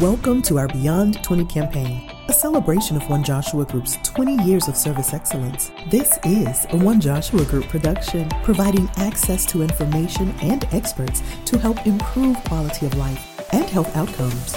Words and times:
Welcome 0.00 0.42
to 0.42 0.58
our 0.58 0.66
Beyond 0.66 1.22
20 1.22 1.44
campaign, 1.44 2.10
a 2.26 2.32
celebration 2.32 2.96
of 2.96 3.08
One 3.08 3.22
Joshua 3.22 3.64
Group's 3.64 3.96
20 4.02 4.42
years 4.42 4.66
of 4.66 4.76
service 4.76 5.14
excellence. 5.14 5.70
This 5.88 6.18
is 6.24 6.66
a 6.70 6.76
One 6.76 7.00
Joshua 7.00 7.44
Group 7.44 7.68
production, 7.68 8.28
providing 8.42 8.90
access 8.96 9.46
to 9.46 9.62
information 9.62 10.34
and 10.42 10.64
experts 10.72 11.22
to 11.44 11.58
help 11.58 11.86
improve 11.86 12.36
quality 12.42 12.86
of 12.86 12.96
life 12.96 13.40
and 13.52 13.70
health 13.70 13.96
outcomes. 13.96 14.56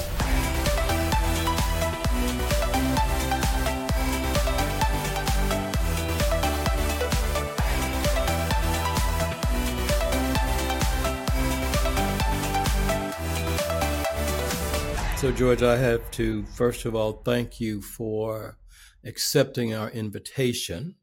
So, 15.28 15.34
George, 15.34 15.62
I 15.62 15.76
have 15.76 16.10
to 16.12 16.46
first 16.46 16.86
of 16.86 16.96
all 16.96 17.12
thank 17.12 17.60
you 17.60 17.82
for 17.82 18.56
accepting 19.04 19.74
our 19.74 19.90
invitation. 19.90 20.96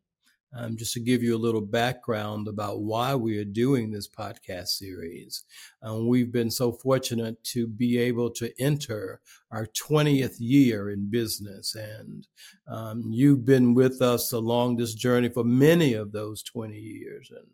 Um, 0.57 0.79
just 0.79 0.95
to 0.95 1.01
give 1.01 1.23
you 1.23 1.37
a 1.37 1.45
little 1.45 1.61
background 1.61 2.49
about 2.49 2.81
why 2.81 3.15
we 3.17 3.37
are 3.37 3.45
doing 3.45 3.91
this 3.91 4.09
podcast 4.09 4.69
series. 4.69 5.45
Um, 5.83 6.09
we've 6.09 6.33
been 6.33 6.51
so 6.51 6.73
fortunate 6.73 7.45
to 7.53 7.67
be 7.67 7.99
able 7.99 8.31
to 8.31 8.51
enter 8.59 9.21
our 9.51 9.67
20th 9.67 10.37
year 10.39 10.89
in 10.89 11.11
business. 11.11 11.75
And 11.75 12.27
um, 12.67 13.03
you've 13.11 13.45
been 13.45 13.75
with 13.75 14.01
us 14.01 14.33
along 14.33 14.77
this 14.77 14.95
journey 14.95 15.29
for 15.29 15.45
many 15.45 15.93
of 15.93 16.13
those 16.13 16.43
20 16.45 16.79
years. 16.79 17.31
And 17.31 17.47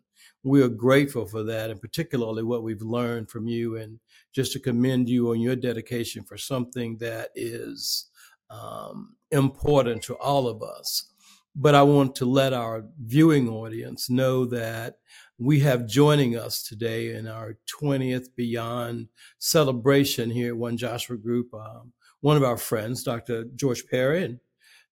we 0.43 0.63
are 0.63 0.69
grateful 0.69 1.25
for 1.25 1.43
that, 1.43 1.69
and 1.69 1.81
particularly 1.81 2.43
what 2.43 2.63
we've 2.63 2.81
learned 2.81 3.29
from 3.29 3.47
you, 3.47 3.75
and 3.75 3.99
just 4.33 4.53
to 4.53 4.59
commend 4.59 5.09
you 5.09 5.31
on 5.31 5.39
your 5.39 5.55
dedication 5.55 6.23
for 6.23 6.37
something 6.37 6.97
that 6.97 7.29
is 7.35 8.09
um, 8.49 9.15
important 9.31 10.03
to 10.03 10.15
all 10.15 10.47
of 10.47 10.61
us. 10.61 11.11
But 11.55 11.75
I 11.75 11.81
want 11.81 12.15
to 12.15 12.25
let 12.25 12.53
our 12.53 12.85
viewing 13.03 13.49
audience 13.49 14.09
know 14.09 14.45
that 14.45 14.95
we 15.37 15.59
have 15.61 15.85
joining 15.85 16.37
us 16.37 16.63
today 16.63 17.15
in 17.15 17.27
our 17.27 17.57
20th 17.81 18.27
Beyond 18.35 19.09
celebration 19.39 20.29
here 20.29 20.49
at 20.49 20.57
One 20.57 20.77
Joshua 20.77 21.17
Group, 21.17 21.53
um, 21.53 21.91
one 22.21 22.37
of 22.37 22.43
our 22.43 22.57
friends, 22.57 23.03
Dr. 23.03 23.45
George 23.55 23.85
Perry, 23.87 24.23
and 24.23 24.39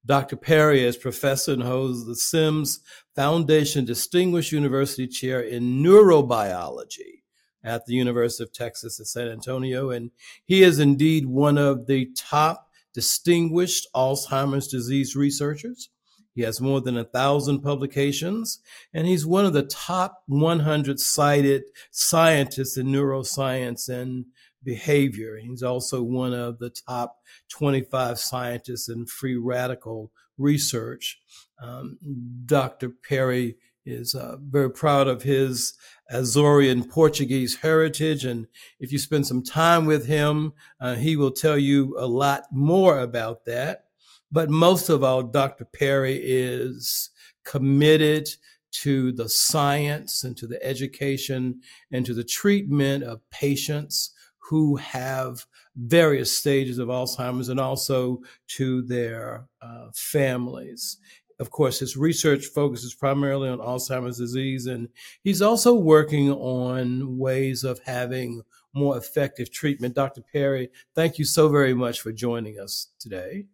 Dr. 0.05 0.35
Perry 0.35 0.83
is 0.83 0.97
professor 0.97 1.53
and 1.53 1.63
holds 1.63 2.05
the 2.05 2.15
Semmes 2.15 2.79
Foundation 3.15 3.85
Distinguished 3.85 4.51
University 4.51 5.07
Chair 5.07 5.41
in 5.41 5.83
Neurobiology 5.83 7.18
at 7.63 7.85
the 7.85 7.93
University 7.93 8.43
of 8.43 8.53
Texas 8.53 8.99
at 8.99 9.07
San 9.07 9.27
Antonio. 9.27 9.89
And 9.89 10.11
he 10.45 10.63
is 10.63 10.79
indeed 10.79 11.25
one 11.25 11.57
of 11.57 11.87
the 11.87 12.09
top 12.15 12.69
distinguished 12.93 13.87
Alzheimer's 13.95 14.67
disease 14.67 15.15
researchers. 15.15 15.89
He 16.35 16.41
has 16.43 16.61
more 16.61 16.79
than 16.79 16.97
a 16.97 17.03
thousand 17.03 17.61
publications, 17.61 18.59
and 18.93 19.05
he's 19.05 19.25
one 19.25 19.45
of 19.45 19.53
the 19.53 19.63
top 19.63 20.23
100 20.27 20.99
cited 20.99 21.63
scientists 21.91 22.77
in 22.77 22.87
neuroscience 22.87 23.89
and 23.89 24.25
behavior. 24.63 25.37
He's 25.37 25.63
also 25.63 26.01
one 26.01 26.33
of 26.33 26.59
the 26.59 26.69
top 26.69 27.17
25 27.49 28.19
scientists 28.19 28.89
in 28.89 29.05
free 29.05 29.35
radical 29.35 30.11
research. 30.37 31.19
Um, 31.61 31.97
Dr. 32.45 32.89
Perry 32.89 33.57
is 33.85 34.15
uh, 34.15 34.37
very 34.41 34.69
proud 34.69 35.07
of 35.07 35.23
his 35.23 35.73
Azorean 36.13 36.89
Portuguese 36.89 37.55
heritage. 37.55 38.25
And 38.25 38.47
if 38.79 38.91
you 38.91 38.99
spend 38.99 39.27
some 39.27 39.43
time 39.43 39.85
with 39.85 40.05
him, 40.05 40.53
uh, 40.79 40.95
he 40.95 41.15
will 41.15 41.31
tell 41.31 41.57
you 41.57 41.95
a 41.97 42.05
lot 42.05 42.43
more 42.51 42.99
about 42.99 43.45
that. 43.45 43.85
But 44.31 44.49
most 44.49 44.89
of 44.89 45.03
all, 45.03 45.23
Dr. 45.23 45.65
Perry 45.65 46.19
is 46.21 47.09
committed 47.43 48.29
to 48.71 49.11
the 49.11 49.27
science 49.27 50.23
and 50.23 50.37
to 50.37 50.45
the 50.45 50.63
education 50.63 51.61
and 51.91 52.05
to 52.05 52.13
the 52.13 52.23
treatment 52.23 53.03
of 53.03 53.27
patients 53.31 54.11
who 54.37 54.75
have 54.77 55.45
various 55.75 56.35
stages 56.35 56.77
of 56.77 56.89
Alzheimer's 56.89 57.49
and 57.49 57.59
also 57.59 58.19
to 58.47 58.81
their 58.83 59.47
uh, 59.61 59.87
families. 59.93 60.97
Of 61.39 61.51
course, 61.51 61.79
his 61.79 61.95
research 61.95 62.47
focuses 62.47 62.93
primarily 62.93 63.47
on 63.47 63.59
Alzheimer's 63.59 64.17
disease, 64.17 64.65
and 64.65 64.89
he's 65.23 65.41
also 65.41 65.73
working 65.73 66.31
on 66.31 67.17
ways 67.17 67.63
of 67.63 67.79
having 67.85 68.41
more 68.73 68.97
effective 68.97 69.51
treatment. 69.51 69.95
Dr. 69.95 70.21
Perry, 70.21 70.69
thank 70.95 71.17
you 71.17 71.25
so 71.25 71.47
very 71.47 71.73
much 71.73 72.01
for 72.01 72.11
joining 72.11 72.59
us 72.59 72.89
today. 72.99 73.45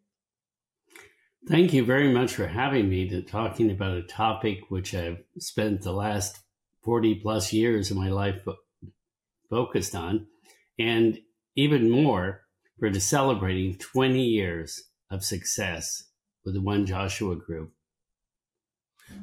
Thank 1.47 1.73
you 1.73 1.85
very 1.85 2.11
much 2.11 2.33
for 2.33 2.47
having 2.47 2.89
me 2.89 3.07
to 3.09 3.21
talking 3.21 3.69
about 3.69 3.97
a 3.97 4.01
topic 4.01 4.61
which 4.69 4.95
I've 4.95 5.23
spent 5.37 5.83
the 5.83 5.93
last 5.93 6.39
40 6.83 7.15
plus 7.15 7.53
years 7.53 7.91
of 7.91 7.97
my 7.97 8.09
life 8.09 8.41
focused 9.47 9.93
on 9.93 10.25
and 10.79 11.19
even 11.55 11.91
more 11.91 12.41
for 12.79 12.91
celebrating 12.99 13.77
20 13.77 14.23
years 14.23 14.85
of 15.11 15.23
success 15.23 16.05
with 16.43 16.55
the 16.55 16.61
One 16.61 16.87
Joshua 16.87 17.35
Group. 17.35 17.74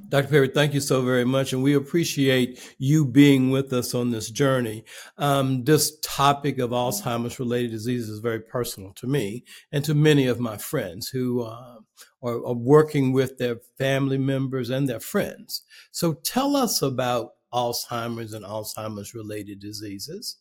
Dr. 0.08 0.28
Perry, 0.28 0.48
thank 0.48 0.74
you 0.74 0.80
so 0.80 1.02
very 1.02 1.24
much. 1.24 1.54
And 1.54 1.62
we 1.62 1.74
appreciate 1.74 2.60
you 2.76 3.06
being 3.06 3.50
with 3.50 3.72
us 3.72 3.94
on 3.94 4.10
this 4.10 4.30
journey. 4.30 4.84
Um, 5.16 5.64
this 5.64 5.98
topic 6.00 6.58
of 6.58 6.70
Alzheimer's 6.70 7.38
related 7.38 7.70
disease 7.70 8.10
is 8.10 8.18
very 8.18 8.40
personal 8.40 8.92
to 8.96 9.06
me 9.06 9.44
and 9.72 9.82
to 9.84 9.94
many 9.94 10.26
of 10.26 10.38
my 10.38 10.58
friends 10.58 11.08
who 11.08 11.42
uh, 11.42 11.78
are, 12.22 12.46
are 12.46 12.54
working 12.54 13.12
with 13.12 13.38
their 13.38 13.56
family 13.78 14.18
members 14.18 14.68
and 14.68 14.86
their 14.86 15.00
friends. 15.00 15.62
So 15.92 16.12
tell 16.12 16.56
us 16.56 16.82
about 16.82 17.30
Alzheimer's 17.52 18.34
and 18.34 18.44
Alzheimer's 18.44 19.14
related 19.14 19.60
diseases. 19.60 20.38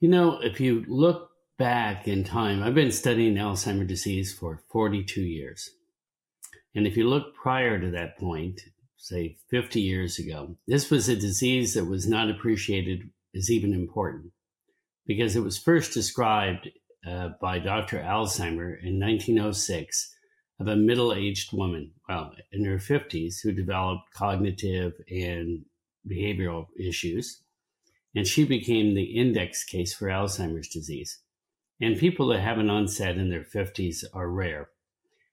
You 0.00 0.08
know, 0.08 0.38
if 0.40 0.60
you 0.60 0.84
look 0.86 1.30
back 1.58 2.06
in 2.06 2.22
time, 2.22 2.62
I've 2.62 2.74
been 2.74 2.92
studying 2.92 3.34
Alzheimer's 3.34 3.88
disease 3.88 4.32
for 4.32 4.60
42 4.70 5.20
years. 5.20 5.70
And 6.74 6.86
if 6.86 6.96
you 6.96 7.08
look 7.08 7.34
prior 7.34 7.80
to 7.80 7.90
that 7.90 8.18
point, 8.18 8.60
say 8.96 9.36
50 9.50 9.80
years 9.80 10.18
ago, 10.18 10.56
this 10.66 10.90
was 10.90 11.08
a 11.08 11.16
disease 11.16 11.74
that 11.74 11.86
was 11.86 12.06
not 12.06 12.30
appreciated 12.30 13.10
as 13.34 13.50
even 13.50 13.72
important 13.72 14.32
because 15.06 15.36
it 15.36 15.42
was 15.42 15.58
first 15.58 15.92
described 15.94 16.68
uh, 17.06 17.30
by 17.40 17.58
Dr. 17.58 17.98
Alzheimer 17.98 18.78
in 18.82 19.00
1906 19.00 20.14
of 20.60 20.66
a 20.66 20.76
middle 20.76 21.14
aged 21.14 21.52
woman, 21.52 21.92
well, 22.08 22.32
in 22.52 22.64
her 22.64 22.78
50s, 22.78 23.36
who 23.42 23.52
developed 23.52 24.12
cognitive 24.12 24.92
and 25.08 25.64
behavioral 26.06 26.66
issues 26.78 27.42
and 28.14 28.26
she 28.26 28.44
became 28.44 28.94
the 28.94 29.16
index 29.16 29.64
case 29.64 29.94
for 29.94 30.08
Alzheimer's 30.08 30.68
disease. 30.68 31.20
And 31.80 31.96
people 31.96 32.26
that 32.28 32.40
have 32.40 32.58
an 32.58 32.70
onset 32.70 33.16
in 33.16 33.30
their 33.30 33.44
50s 33.44 34.04
are 34.12 34.28
rare. 34.28 34.70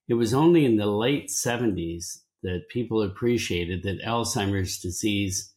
It 0.08 0.14
was 0.14 0.34
only 0.34 0.66
in 0.66 0.78
the 0.78 0.86
late 0.86 1.30
70s 1.30 2.20
that 2.44 2.70
people 2.70 3.02
appreciated 3.02 3.84
that 3.84 4.04
Alzheimer's 4.04 4.80
disease 4.80 5.54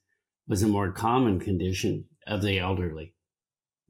was 0.46 0.62
a 0.62 0.68
more 0.68 0.90
common 0.90 1.38
condition 1.38 2.06
of 2.26 2.40
the 2.42 2.58
elderly, 2.58 3.14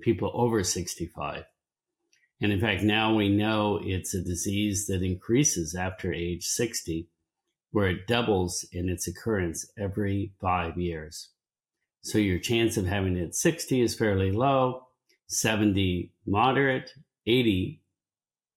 people 0.00 0.32
over 0.34 0.64
65. 0.64 1.44
And 2.40 2.52
in 2.52 2.60
fact, 2.60 2.82
now 2.82 3.14
we 3.14 3.28
know 3.28 3.80
it's 3.82 4.14
a 4.14 4.22
disease 4.22 4.86
that 4.86 5.02
increases 5.02 5.76
after 5.76 6.12
age 6.12 6.44
60, 6.46 7.08
where 7.70 7.88
it 7.88 8.06
doubles 8.06 8.64
in 8.72 8.88
its 8.88 9.06
occurrence 9.06 9.70
every 9.78 10.32
five 10.40 10.76
years. 10.76 11.30
So 12.02 12.18
your 12.18 12.38
chance 12.38 12.76
of 12.76 12.86
having 12.86 13.16
it 13.16 13.34
60 13.34 13.80
is 13.80 13.94
fairly 13.94 14.32
low, 14.32 14.88
70 15.28 16.12
moderate, 16.26 16.92
80 17.26 17.82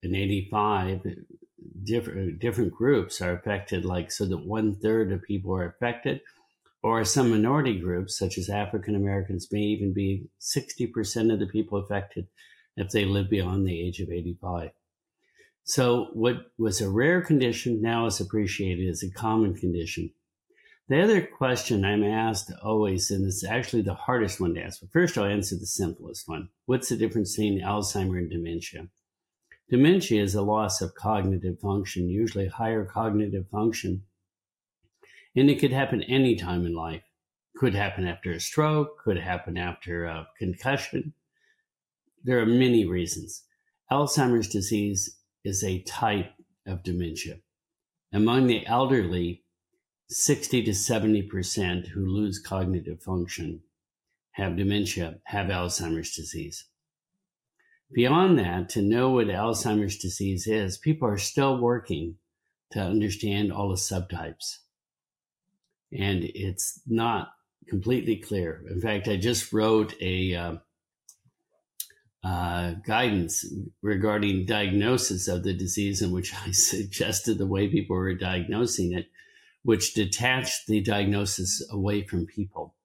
and 0.04 0.16
85 0.16 1.02
different 1.84 2.36
uh, 2.36 2.38
different 2.40 2.72
groups 2.72 3.22
are 3.22 3.34
affected 3.34 3.86
like 3.86 4.12
so 4.12 4.26
that 4.26 4.46
one 4.46 4.76
third 4.76 5.12
of 5.12 5.22
people 5.24 5.54
are 5.56 5.66
affected 5.66 6.22
or 6.84 7.04
some 7.04 7.30
minority 7.30 7.80
groups 7.80 8.18
such 8.18 8.38
as 8.38 8.50
african 8.50 8.96
americans 8.96 9.48
may 9.52 9.62
even 9.62 9.94
be 9.94 10.28
60% 10.40 11.34
of 11.34 11.40
the 11.40 11.48
people 11.48 11.78
affected 11.78 12.28
if 12.78 12.90
they 12.90 13.06
live 13.06 13.30
beyond 13.30 13.66
the 13.66 13.80
age 13.80 14.00
of 14.00 14.10
85 14.10 14.72
so 15.64 16.10
what 16.14 16.52
was 16.58 16.82
a 16.82 16.90
rare 16.90 17.22
condition 17.22 17.82
now 17.82 18.06
is 18.06 18.20
appreciated 18.20 18.90
as 18.90 19.04
a 19.04 19.12
common 19.12 19.54
condition 19.56 20.12
the 20.92 21.02
other 21.02 21.22
question 21.22 21.86
I'm 21.86 22.04
asked 22.04 22.52
always, 22.62 23.12
and 23.12 23.26
it's 23.26 23.46
actually 23.46 23.84
the 23.84 23.94
hardest 23.94 24.42
one 24.42 24.56
to 24.56 24.62
but 24.62 24.92
first 24.92 25.18
I'll 25.18 25.24
answer 25.24 25.56
the 25.56 25.66
simplest 25.66 26.28
one. 26.28 26.50
What's 26.66 26.90
the 26.90 26.98
difference 26.98 27.34
between 27.34 27.62
Alzheimer 27.62 28.18
and 28.18 28.30
dementia? 28.30 28.90
Dementia 29.72 30.22
is 30.22 30.36
a 30.36 30.42
loss 30.42 30.82
of 30.82 30.96
cognitive 30.96 31.60
function, 31.60 32.10
usually 32.10 32.48
higher 32.48 32.84
cognitive 32.84 33.48
function. 33.50 34.04
And 35.34 35.50
it 35.50 35.60
could 35.60 35.72
happen 35.72 36.04
any 36.04 36.36
time 36.36 36.66
in 36.66 36.76
life. 36.76 37.04
Could 37.56 37.74
happen 37.74 38.06
after 38.06 38.32
a 38.32 38.40
stroke, 38.40 39.00
could 39.02 39.18
happen 39.18 39.58
after 39.58 40.06
a 40.06 40.28
concussion, 40.38 41.14
there 42.24 42.40
are 42.40 42.46
many 42.46 42.86
reasons. 42.86 43.44
Alzheimer's 43.92 44.50
disease 44.50 45.18
is 45.44 45.64
a 45.64 45.82
type 45.84 46.34
of 46.68 46.84
dementia. 46.84 47.38
Among 48.14 48.48
the 48.48 48.66
elderly, 48.68 49.44
60 50.10 50.64
to 50.64 50.72
70% 50.72 51.88
who 51.88 52.06
lose 52.06 52.40
cognitive 52.40 53.02
function 53.02 53.62
have 54.34 54.58
dementia, 54.58 55.20
have 55.26 55.48
Alzheimer's 55.48 56.14
disease. 56.16 56.66
Beyond 57.94 58.40
that, 58.40 58.70
to 58.70 58.82
know 58.82 59.10
what 59.12 59.28
Alzheimer's 59.28 59.98
disease 59.98 60.48
is, 60.48 60.78
people 60.78 61.08
are 61.10 61.18
still 61.18 61.58
working 61.58 62.16
to 62.72 62.80
understand 62.80 63.52
all 63.52 63.70
the 63.70 63.76
subtypes. 63.76 64.60
And 65.92 66.24
it's 66.24 66.82
not 66.88 67.34
completely 67.68 68.16
clear. 68.16 68.64
In 68.70 68.80
fact, 68.80 69.10
I 69.10 69.18
just 69.18 69.52
wrote 69.52 69.94
a 70.02 70.36
uh, 70.36 70.56
uh, 72.24 72.74
guidance 72.86 73.46
regarding 73.82 74.46
diagnosis 74.46 75.28
of 75.28 75.44
the 75.44 75.54
disease, 75.54 76.02
in 76.02 76.12
which 76.12 76.34
I 76.48 76.52
suggested 76.52 77.38
the 77.38 77.46
way 77.46 77.68
people 77.68 77.96
were 77.96 78.14
diagnosing 78.14 78.94
it, 78.94 79.08
which 79.64 79.94
detached 79.94 80.68
the 80.68 80.82
diagnosis 80.82 81.66
away 81.72 82.04
from 82.04 82.26
people. 82.26 82.76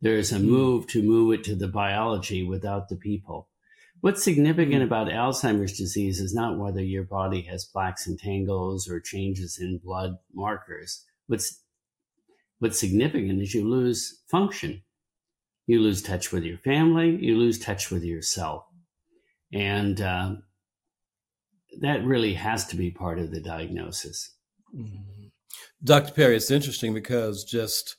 There's 0.00 0.32
a 0.32 0.38
hmm. 0.38 0.46
move 0.46 0.86
to 0.88 1.02
move 1.02 1.32
it 1.32 1.44
to 1.44 1.54
the 1.54 1.68
biology 1.68 2.42
without 2.42 2.88
the 2.88 2.96
people. 2.96 3.48
What's 4.00 4.22
significant 4.22 4.76
hmm. 4.76 4.82
about 4.82 5.08
Alzheimer's 5.08 5.76
disease 5.76 6.20
is 6.20 6.34
not 6.34 6.58
whether 6.58 6.82
your 6.82 7.04
body 7.04 7.42
has 7.42 7.64
plaques 7.64 8.06
and 8.06 8.18
tangles 8.18 8.88
or 8.88 9.00
changes 9.00 9.58
in 9.58 9.78
blood 9.82 10.16
markers. 10.34 11.04
What's 11.26 11.62
what's 12.58 12.78
significant 12.78 13.40
is 13.42 13.54
you 13.54 13.68
lose 13.68 14.22
function. 14.30 14.82
You 15.66 15.80
lose 15.80 16.02
touch 16.02 16.30
with 16.30 16.44
your 16.44 16.58
family. 16.58 17.16
You 17.20 17.36
lose 17.36 17.58
touch 17.58 17.90
with 17.90 18.04
yourself, 18.04 18.64
and 19.52 20.00
uh, 20.00 20.34
that 21.80 22.04
really 22.04 22.34
has 22.34 22.66
to 22.68 22.76
be 22.76 22.90
part 22.90 23.18
of 23.18 23.30
the 23.30 23.40
diagnosis. 23.40 24.32
Mm-hmm. 24.74 25.26
Dr. 25.82 26.12
Perry, 26.12 26.36
it's 26.36 26.50
interesting 26.50 26.94
because 26.94 27.44
just 27.44 27.96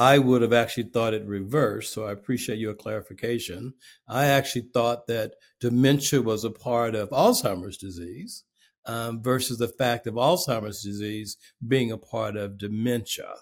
I 0.00 0.16
would 0.16 0.40
have 0.40 0.54
actually 0.54 0.84
thought 0.84 1.12
it 1.12 1.26
reversed. 1.26 1.92
So 1.92 2.06
I 2.06 2.12
appreciate 2.12 2.58
your 2.58 2.72
clarification. 2.72 3.74
I 4.08 4.28
actually 4.28 4.68
thought 4.72 5.06
that 5.08 5.34
dementia 5.60 6.22
was 6.22 6.42
a 6.42 6.50
part 6.50 6.94
of 6.94 7.10
Alzheimer's 7.10 7.76
disease 7.76 8.44
um, 8.86 9.22
versus 9.22 9.58
the 9.58 9.68
fact 9.68 10.06
of 10.06 10.14
Alzheimer's 10.14 10.82
disease 10.82 11.36
being 11.68 11.92
a 11.92 11.98
part 11.98 12.38
of 12.38 12.56
dementia. 12.56 13.34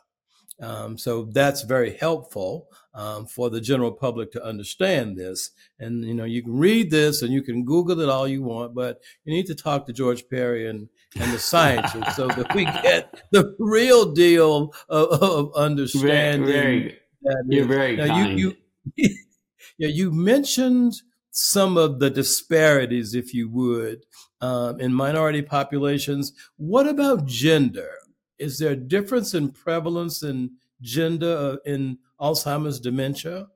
Um, 0.61 0.99
so 0.99 1.25
that's 1.25 1.63
very 1.63 1.97
helpful 1.97 2.69
um, 2.95 3.27
for 3.27 3.49
the 3.49 3.61
general 3.61 3.93
public 3.93 4.33
to 4.33 4.45
understand 4.45 5.17
this. 5.17 5.51
And 5.79 6.05
you 6.05 6.15
know, 6.15 6.25
you 6.25 6.43
can 6.43 6.59
read 6.59 6.91
this 6.91 7.23
and 7.23 7.33
you 7.33 7.43
can 7.43 7.65
Google 7.65 8.01
it 8.01 8.09
all 8.09 8.27
you 8.27 8.43
want, 8.43 8.75
but 8.75 9.01
you 9.25 9.33
need 9.33 9.47
to 9.47 9.55
talk 9.55 9.87
to 9.87 9.93
George 9.93 10.29
Perry 10.29 10.69
and 10.69 10.89
and 11.17 11.33
the 11.33 11.39
scientists 11.39 12.17
so 12.17 12.29
that 12.29 12.55
we 12.55 12.65
get 12.83 13.23
the 13.31 13.55
real 13.59 14.13
deal 14.13 14.75
of, 14.89 15.23
of 15.23 15.55
understanding. 15.55 16.47
Very, 16.47 16.99
very 17.23 17.45
you're 17.49 17.67
very 17.67 17.97
now, 17.97 18.07
kind. 18.07 18.39
You, 18.39 18.57
you, 18.97 19.15
yeah, 19.79 19.89
you 19.89 20.11
mentioned 20.11 20.95
some 21.31 21.77
of 21.77 22.01
the 22.01 22.11
disparities, 22.11 23.15
if 23.15 23.33
you 23.33 23.49
would, 23.49 24.05
um, 24.41 24.81
in 24.81 24.93
minority 24.93 25.43
populations. 25.43 26.33
What 26.57 26.89
about 26.89 27.27
gender? 27.27 27.91
Is 28.39 28.59
there 28.59 28.73
a 28.73 28.77
difference 28.77 29.35
in 29.35 29.51
prevalence 29.51 30.23
in 30.23 30.53
gender 30.81 31.37
uh, 31.37 31.71
in 31.71 31.99
Alzheimer's 32.21 32.81
dementia? 32.81 33.49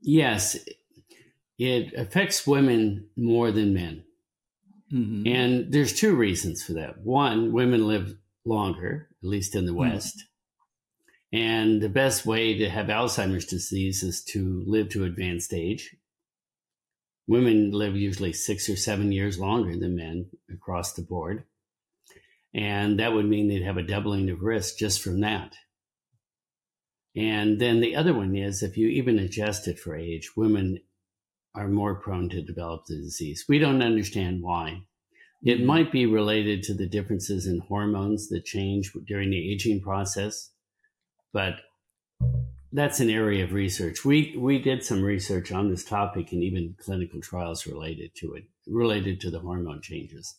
Yes, 0.00 0.56
it 1.58 1.92
affects 1.94 2.46
women 2.46 3.08
more 3.16 3.50
than 3.50 3.74
men. 3.74 4.04
Mm-hmm. 4.92 5.26
And 5.26 5.72
there's 5.72 5.92
two 5.92 6.14
reasons 6.14 6.62
for 6.62 6.72
that. 6.74 7.00
One, 7.02 7.52
women 7.52 7.86
live 7.86 8.16
longer, 8.44 9.08
at 9.22 9.28
least 9.28 9.54
in 9.54 9.66
the 9.66 9.72
mm-hmm. 9.72 9.92
West. 9.92 10.24
And 11.32 11.82
the 11.82 11.90
best 11.90 12.24
way 12.24 12.56
to 12.58 12.70
have 12.70 12.86
Alzheimer's 12.86 13.44
disease 13.44 14.02
is 14.02 14.22
to 14.26 14.62
live 14.66 14.88
to 14.90 15.04
advanced 15.04 15.52
age. 15.52 15.94
Women 17.26 17.72
live 17.72 17.94
usually 17.94 18.32
six 18.32 18.68
or 18.70 18.76
seven 18.76 19.12
years 19.12 19.38
longer 19.38 19.76
than 19.76 19.96
men 19.96 20.30
across 20.50 20.94
the 20.94 21.02
board. 21.02 21.44
And 22.58 22.98
that 22.98 23.12
would 23.12 23.24
mean 23.24 23.46
they'd 23.46 23.62
have 23.62 23.76
a 23.76 23.84
doubling 23.84 24.28
of 24.30 24.42
risk 24.42 24.78
just 24.78 25.00
from 25.00 25.20
that. 25.20 25.54
And 27.14 27.60
then 27.60 27.78
the 27.78 27.94
other 27.94 28.12
one 28.12 28.34
is 28.34 28.64
if 28.64 28.76
you 28.76 28.88
even 28.88 29.16
adjust 29.16 29.68
it 29.68 29.78
for 29.78 29.94
age, 29.94 30.32
women 30.36 30.80
are 31.54 31.68
more 31.68 32.00
prone 32.00 32.28
to 32.30 32.42
develop 32.42 32.86
the 32.86 32.96
disease. 32.96 33.44
We 33.48 33.60
don't 33.60 33.80
understand 33.80 34.42
why. 34.42 34.82
It 35.44 35.58
mm-hmm. 35.58 35.66
might 35.66 35.92
be 35.92 36.06
related 36.06 36.64
to 36.64 36.74
the 36.74 36.88
differences 36.88 37.46
in 37.46 37.60
hormones 37.60 38.28
that 38.30 38.44
change 38.44 38.92
during 39.06 39.30
the 39.30 39.52
aging 39.52 39.80
process, 39.80 40.50
but 41.32 41.60
that's 42.72 42.98
an 42.98 43.08
area 43.08 43.44
of 43.44 43.52
research. 43.52 44.04
We 44.04 44.34
we 44.36 44.58
did 44.58 44.84
some 44.84 45.02
research 45.04 45.52
on 45.52 45.70
this 45.70 45.84
topic 45.84 46.32
and 46.32 46.42
even 46.42 46.74
clinical 46.76 47.20
trials 47.20 47.68
related 47.68 48.16
to 48.16 48.34
it, 48.34 48.44
related 48.66 49.20
to 49.20 49.30
the 49.30 49.38
hormone 49.38 49.80
changes. 49.80 50.34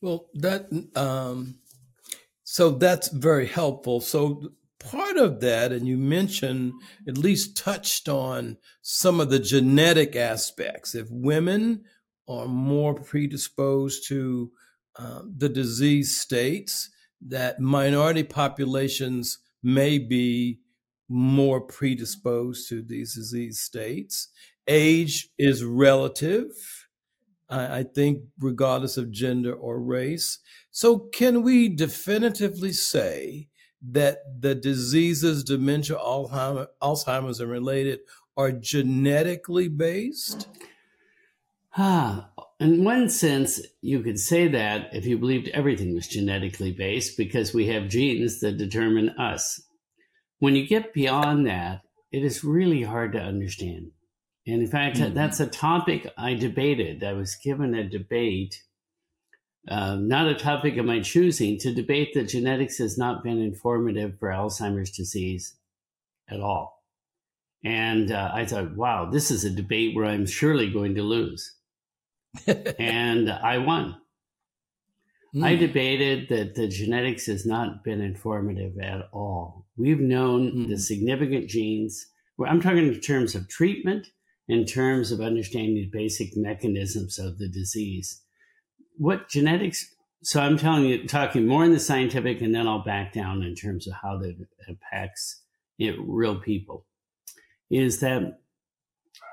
Well, 0.00 0.28
that 0.34 0.68
um, 0.94 1.58
so 2.44 2.70
that's 2.70 3.08
very 3.08 3.46
helpful. 3.46 4.00
So 4.00 4.52
part 4.78 5.16
of 5.16 5.40
that, 5.40 5.72
and 5.72 5.86
you 5.86 5.96
mentioned 5.96 6.72
at 7.06 7.18
least 7.18 7.56
touched 7.56 8.08
on 8.08 8.58
some 8.82 9.20
of 9.20 9.30
the 9.30 9.40
genetic 9.40 10.14
aspects. 10.16 10.94
If 10.94 11.08
women 11.10 11.84
are 12.28 12.46
more 12.46 12.94
predisposed 12.94 14.06
to 14.08 14.52
uh, 14.96 15.22
the 15.36 15.48
disease 15.48 16.16
states, 16.16 16.90
that 17.26 17.60
minority 17.60 18.22
populations 18.22 19.38
may 19.62 19.98
be 19.98 20.60
more 21.08 21.60
predisposed 21.60 22.68
to 22.68 22.82
these 22.82 23.14
disease 23.14 23.60
states. 23.60 24.28
Age 24.66 25.28
is 25.38 25.64
relative, 25.64 26.77
I, 27.48 27.78
I 27.78 27.82
think, 27.82 28.22
regardless 28.38 28.96
of 28.96 29.10
gender 29.10 29.52
or 29.52 29.80
race. 29.80 30.38
So, 30.70 30.98
can 30.98 31.42
we 31.42 31.68
definitively 31.68 32.72
say 32.72 33.48
that 33.90 34.18
the 34.40 34.54
diseases, 34.54 35.44
dementia, 35.44 35.96
Alzheimer's, 35.96 37.40
and 37.40 37.50
related 37.50 38.00
are 38.36 38.52
genetically 38.52 39.68
based? 39.68 40.48
Ah, 41.76 42.30
in 42.60 42.82
one 42.82 43.08
sense, 43.08 43.60
you 43.80 44.00
could 44.00 44.18
say 44.18 44.48
that 44.48 44.92
if 44.92 45.06
you 45.06 45.16
believed 45.16 45.48
everything 45.48 45.94
was 45.94 46.08
genetically 46.08 46.72
based 46.72 47.16
because 47.16 47.54
we 47.54 47.66
have 47.66 47.88
genes 47.88 48.40
that 48.40 48.58
determine 48.58 49.10
us. 49.10 49.62
When 50.40 50.56
you 50.56 50.66
get 50.66 50.92
beyond 50.92 51.46
that, 51.46 51.82
it 52.10 52.24
is 52.24 52.42
really 52.42 52.82
hard 52.82 53.12
to 53.12 53.20
understand. 53.20 53.92
And 54.48 54.62
in 54.62 54.66
fact, 54.66 54.96
mm-hmm. 54.96 55.14
that's 55.14 55.38
a 55.38 55.46
topic 55.46 56.10
I 56.16 56.34
debated. 56.34 57.04
I 57.04 57.12
was 57.12 57.36
given 57.36 57.74
a 57.74 57.88
debate 57.88 58.62
um, 59.70 60.08
not 60.08 60.28
a 60.28 60.34
topic 60.34 60.76
of 60.76 60.86
my 60.86 61.00
choosing, 61.00 61.58
to 61.58 61.74
debate 61.74 62.14
that 62.14 62.28
genetics 62.28 62.78
has 62.78 62.96
not 62.96 63.22
been 63.22 63.38
informative 63.38 64.18
for 64.18 64.28
Alzheimer's 64.28 64.90
disease 64.90 65.54
at 66.28 66.40
all. 66.40 66.82
And 67.64 68.10
uh, 68.10 68.30
I 68.32 68.46
thought, 68.46 68.76
wow, 68.76 69.10
this 69.10 69.30
is 69.30 69.44
a 69.44 69.50
debate 69.50 69.94
where 69.94 70.06
I'm 70.06 70.26
surely 70.26 70.70
going 70.70 70.94
to 70.94 71.02
lose. 71.02 71.54
and 72.78 73.30
I 73.30 73.58
won. 73.58 73.96
Mm. 75.34 75.44
I 75.44 75.56
debated 75.56 76.28
that 76.30 76.54
the 76.54 76.68
genetics 76.68 77.26
has 77.26 77.44
not 77.44 77.84
been 77.84 78.00
informative 78.00 78.78
at 78.78 79.08
all. 79.12 79.66
We've 79.76 80.00
known 80.00 80.52
mm. 80.52 80.68
the 80.68 80.78
significant 80.78 81.48
genes. 81.48 82.06
I'm 82.46 82.62
talking 82.62 82.86
in 82.86 83.00
terms 83.00 83.34
of 83.34 83.48
treatment, 83.48 84.08
in 84.48 84.64
terms 84.64 85.12
of 85.12 85.20
understanding 85.20 85.74
the 85.74 85.90
basic 85.92 86.36
mechanisms 86.36 87.18
of 87.18 87.38
the 87.38 87.48
disease. 87.48 88.22
What 88.96 89.28
genetics 89.28 89.94
so 90.22 90.40
i'm 90.40 90.58
telling 90.58 90.84
you 90.84 91.06
talking 91.06 91.46
more 91.46 91.64
in 91.64 91.72
the 91.72 91.80
scientific 91.80 92.40
and 92.40 92.54
then 92.54 92.66
i'll 92.66 92.82
back 92.82 93.12
down 93.12 93.42
in 93.42 93.54
terms 93.54 93.86
of 93.86 93.94
how 94.02 94.18
that 94.18 94.34
impacts 94.68 95.42
you 95.76 95.96
know, 95.96 96.02
real 96.06 96.40
people 96.40 96.86
is 97.70 98.00
that 98.00 98.40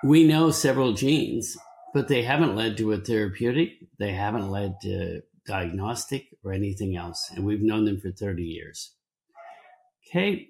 we 0.04 0.24
know 0.24 0.52
several 0.52 0.94
genes 0.94 1.58
but 1.94 2.08
they 2.08 2.24
haven't 2.24 2.56
led 2.56 2.78
to 2.78 2.92
a 2.92 2.98
therapeutic 2.98 3.70
they 3.98 4.12
haven't 4.12 4.50
led 4.50 4.76
to 4.82 5.22
diagnostic 5.48 6.28
or 6.44 6.52
anything 6.52 6.96
else 6.96 7.32
and 7.36 7.46
we've 7.46 7.62
known 7.62 7.86
them 7.86 8.00
for 8.00 8.12
30 8.12 8.44
years. 8.44 8.96
Okay 10.08 10.50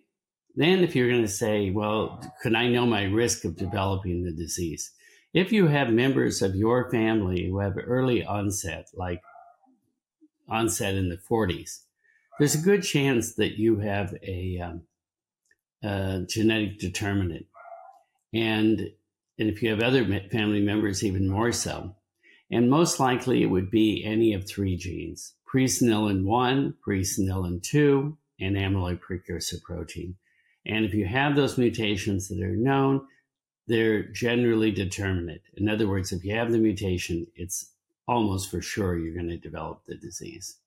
then 0.55 0.83
if 0.83 0.95
you're 0.95 1.09
going 1.09 1.21
to 1.21 1.27
say 1.27 1.69
well 1.69 2.21
could 2.41 2.55
i 2.55 2.67
know 2.67 2.85
my 2.85 3.03
risk 3.03 3.45
of 3.45 3.55
developing 3.55 4.23
the 4.23 4.31
disease 4.31 4.91
if 5.35 5.51
you 5.51 5.67
have 5.67 5.89
members 5.89 6.41
of 6.41 6.55
your 6.55 6.89
family 6.89 7.47
who 7.47 7.59
have 7.59 7.75
early 7.77 8.23
onset, 8.23 8.87
like 8.93 9.21
onset 10.47 10.95
in 10.95 11.09
the 11.09 11.17
40s, 11.17 11.81
there's 12.39 12.55
a 12.55 12.59
good 12.59 12.83
chance 12.83 13.35
that 13.35 13.59
you 13.59 13.79
have 13.79 14.15
a, 14.23 14.59
um, 14.59 14.83
a 15.83 16.21
genetic 16.25 16.79
determinant. 16.79 17.47
And 18.33 18.91
and 19.37 19.49
if 19.49 19.61
you 19.61 19.69
have 19.71 19.81
other 19.81 20.05
family 20.31 20.61
members, 20.61 21.03
even 21.03 21.27
more 21.27 21.51
so. 21.51 21.93
And 22.49 22.69
most 22.69 23.01
likely 23.01 23.43
it 23.43 23.47
would 23.47 23.69
be 23.69 24.05
any 24.05 24.33
of 24.33 24.47
three 24.47 24.77
genes 24.77 25.33
presenilin 25.53 26.23
1, 26.23 26.75
presenilin 26.85 27.61
2, 27.61 28.17
and 28.39 28.55
amyloid 28.55 29.01
precursor 29.01 29.57
protein. 29.65 30.15
And 30.65 30.85
if 30.85 30.93
you 30.93 31.05
have 31.05 31.35
those 31.35 31.57
mutations 31.57 32.27
that 32.29 32.41
are 32.41 32.55
known, 32.55 33.07
they're 33.67 34.03
generally 34.03 34.71
determinate. 34.71 35.41
In 35.57 35.69
other 35.69 35.87
words, 35.87 36.11
if 36.11 36.23
you 36.23 36.35
have 36.35 36.51
the 36.51 36.57
mutation, 36.57 37.27
it's 37.35 37.71
almost 38.07 38.51
for 38.51 38.61
sure 38.61 38.97
you're 38.97 39.15
going 39.15 39.29
to 39.29 39.37
develop 39.37 39.83
the 39.85 39.95
disease. 39.95 40.57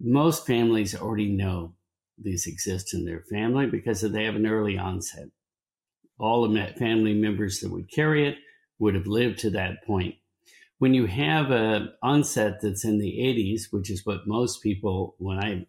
Most 0.00 0.46
families 0.46 0.94
already 0.94 1.28
know 1.28 1.74
these 2.16 2.46
exist 2.46 2.94
in 2.94 3.04
their 3.04 3.22
family 3.22 3.66
because 3.66 4.00
they 4.00 4.24
have 4.24 4.36
an 4.36 4.46
early 4.46 4.78
onset. 4.78 5.28
All 6.18 6.46
the 6.46 6.74
family 6.78 7.14
members 7.14 7.60
that 7.60 7.70
would 7.70 7.90
carry 7.90 8.28
it 8.28 8.36
would 8.78 8.94
have 8.94 9.06
lived 9.06 9.38
to 9.40 9.50
that 9.50 9.84
point. 9.84 10.14
When 10.78 10.94
you 10.94 11.06
have 11.06 11.50
an 11.50 11.92
onset 12.02 12.60
that's 12.62 12.84
in 12.84 12.98
the 12.98 13.18
80s, 13.18 13.70
which 13.70 13.90
is 13.90 14.06
what 14.06 14.26
most 14.26 14.62
people, 14.62 15.14
when 15.18 15.38
I, 15.38 15.66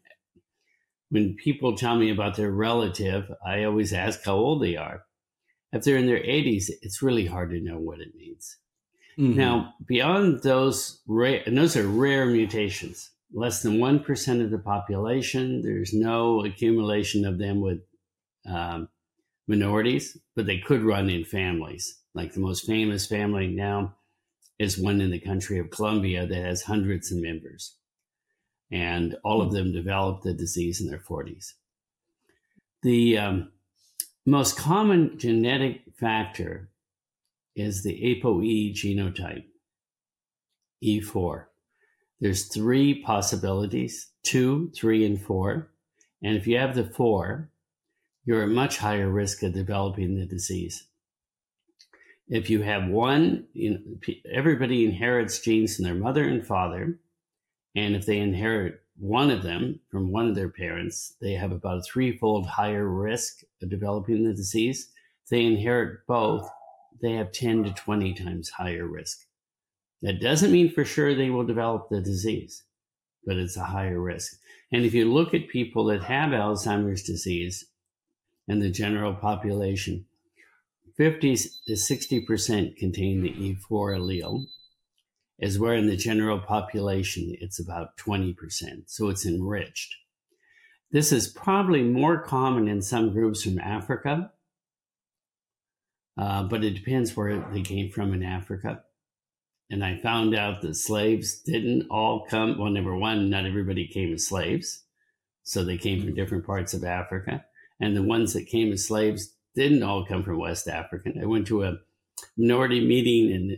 when 1.11 1.35
people 1.35 1.75
tell 1.75 1.97
me 1.97 2.09
about 2.09 2.37
their 2.37 2.51
relative, 2.51 3.29
I 3.45 3.65
always 3.65 3.91
ask 3.91 4.23
how 4.23 4.35
old 4.35 4.63
they 4.63 4.77
are. 4.77 5.03
If 5.73 5.83
they're 5.83 5.97
in 5.97 6.07
their 6.07 6.23
80s, 6.23 6.71
it's 6.81 7.01
really 7.01 7.25
hard 7.25 7.51
to 7.51 7.59
know 7.59 7.77
what 7.77 7.99
it 7.99 8.15
means. 8.15 8.57
Mm-hmm. 9.19 9.37
Now, 9.37 9.73
beyond 9.85 10.41
those 10.41 11.01
rare, 11.05 11.43
and 11.45 11.57
those 11.57 11.75
are 11.75 11.85
rare 11.85 12.25
mutations, 12.25 13.11
less 13.33 13.61
than 13.61 13.77
1% 13.77 14.43
of 14.43 14.51
the 14.51 14.57
population. 14.57 15.61
There's 15.61 15.93
no 15.93 16.45
accumulation 16.45 17.25
of 17.25 17.37
them 17.37 17.59
with 17.59 17.81
um, 18.45 18.87
minorities, 19.47 20.17
but 20.33 20.45
they 20.45 20.59
could 20.59 20.81
run 20.81 21.09
in 21.09 21.25
families. 21.25 21.99
Like 22.13 22.33
the 22.33 22.39
most 22.39 22.65
famous 22.65 23.05
family 23.05 23.47
now 23.47 23.95
is 24.59 24.77
one 24.77 25.01
in 25.01 25.11
the 25.11 25.19
country 25.19 25.59
of 25.59 25.71
Colombia 25.71 26.25
that 26.25 26.45
has 26.45 26.63
hundreds 26.63 27.11
of 27.11 27.17
members. 27.17 27.75
And 28.71 29.17
all 29.23 29.41
of 29.41 29.51
them 29.51 29.73
developed 29.73 30.23
the 30.23 30.33
disease 30.33 30.79
in 30.79 30.87
their 30.87 30.99
40s. 30.99 31.53
The 32.83 33.17
um, 33.17 33.51
most 34.25 34.57
common 34.57 35.17
genetic 35.17 35.81
factor 35.99 36.69
is 37.55 37.83
the 37.83 38.21
ApoE 38.23 38.73
genotype, 38.73 39.45
E4. 40.83 41.45
There's 42.19 42.47
three 42.47 43.01
possibilities 43.03 44.11
two, 44.23 44.71
three, 44.75 45.05
and 45.05 45.19
four. 45.19 45.71
And 46.23 46.37
if 46.37 46.45
you 46.47 46.57
have 46.57 46.75
the 46.75 46.83
four, 46.83 47.49
you're 48.25 48.43
at 48.43 48.49
much 48.49 48.77
higher 48.77 49.09
risk 49.09 49.43
of 49.43 49.53
developing 49.53 50.15
the 50.15 50.25
disease. 50.25 50.87
If 52.27 52.49
you 52.49 52.61
have 52.61 52.87
one, 52.87 53.47
everybody 54.31 54.85
inherits 54.85 55.39
genes 55.39 55.75
from 55.75 55.85
their 55.85 55.95
mother 55.95 56.23
and 56.23 56.45
father. 56.45 56.99
And 57.75 57.95
if 57.95 58.05
they 58.05 58.17
inherit 58.17 58.81
one 58.97 59.31
of 59.31 59.43
them 59.43 59.79
from 59.89 60.11
one 60.11 60.27
of 60.27 60.35
their 60.35 60.49
parents, 60.49 61.15
they 61.21 61.33
have 61.33 61.51
about 61.51 61.79
a 61.79 61.83
threefold 61.83 62.45
higher 62.45 62.87
risk 62.87 63.43
of 63.61 63.69
developing 63.69 64.23
the 64.23 64.33
disease. 64.33 64.89
If 65.23 65.29
they 65.29 65.45
inherit 65.45 66.05
both, 66.07 66.49
they 67.01 67.13
have 67.13 67.31
10 67.31 67.63
to 67.63 67.71
20 67.71 68.13
times 68.13 68.49
higher 68.49 68.85
risk. 68.85 69.25
That 70.01 70.19
doesn't 70.19 70.51
mean 70.51 70.71
for 70.71 70.85
sure 70.85 71.13
they 71.13 71.29
will 71.29 71.45
develop 71.45 71.89
the 71.89 72.01
disease, 72.01 72.63
but 73.25 73.37
it's 73.37 73.57
a 73.57 73.63
higher 73.63 73.99
risk. 73.99 74.37
And 74.71 74.85
if 74.85 74.93
you 74.93 75.11
look 75.11 75.33
at 75.33 75.47
people 75.47 75.85
that 75.85 76.03
have 76.03 76.31
Alzheimer's 76.31 77.03
disease 77.03 77.65
and 78.47 78.61
the 78.61 78.69
general 78.69 79.13
population, 79.13 80.05
50 80.97 81.35
to 81.35 81.73
60% 81.73 82.77
contain 82.77 83.21
the 83.21 83.31
E4 83.31 83.97
allele, 83.97 84.45
as 85.41 85.59
where 85.59 85.75
in 85.75 85.87
the 85.87 85.97
general 85.97 86.39
population 86.39 87.35
it's 87.39 87.59
about 87.59 87.97
20%. 87.97 88.35
So 88.87 89.09
it's 89.09 89.25
enriched. 89.25 89.95
This 90.91 91.11
is 91.11 91.27
probably 91.27 91.83
more 91.83 92.21
common 92.21 92.67
in 92.67 92.81
some 92.81 93.13
groups 93.13 93.43
from 93.43 93.59
Africa, 93.59 94.31
uh, 96.17 96.43
but 96.43 96.63
it 96.63 96.75
depends 96.75 97.15
where 97.15 97.39
they 97.53 97.61
came 97.61 97.89
from 97.89 98.13
in 98.13 98.23
Africa 98.23 98.83
and 99.71 99.85
I 99.85 99.95
found 99.95 100.35
out 100.35 100.61
that 100.61 100.75
slaves 100.75 101.39
didn't 101.39 101.87
all 101.89 102.25
come. 102.29 102.59
Well, 102.59 102.69
number 102.69 102.95
one, 102.95 103.29
not 103.29 103.45
everybody 103.45 103.87
came 103.87 104.13
as 104.13 104.27
slaves, 104.27 104.83
so 105.43 105.63
they 105.63 105.77
came 105.77 106.01
from 106.01 106.13
different 106.13 106.45
parts 106.45 106.73
of 106.73 106.83
Africa, 106.83 107.45
and 107.79 107.95
the 107.95 108.03
ones 108.03 108.33
that 108.33 108.47
came 108.47 108.73
as 108.73 108.85
slaves 108.85 109.33
didn't 109.55 109.81
all 109.81 110.05
come 110.05 110.23
from 110.23 110.39
West 110.39 110.67
Africa. 110.67 111.11
I 111.19 111.25
went 111.25 111.47
to 111.47 111.63
a 111.63 111.77
minority 112.37 112.85
meeting 112.85 113.33
and 113.33 113.57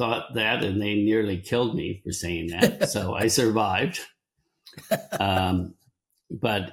thought 0.00 0.34
that, 0.34 0.64
and 0.64 0.80
they 0.80 0.94
nearly 0.94 1.38
killed 1.38 1.74
me 1.74 2.00
for 2.02 2.12
saying 2.12 2.48
that. 2.48 2.88
so 2.94 3.14
I 3.14 3.28
survived. 3.28 4.00
Um, 5.18 5.74
but 6.30 6.72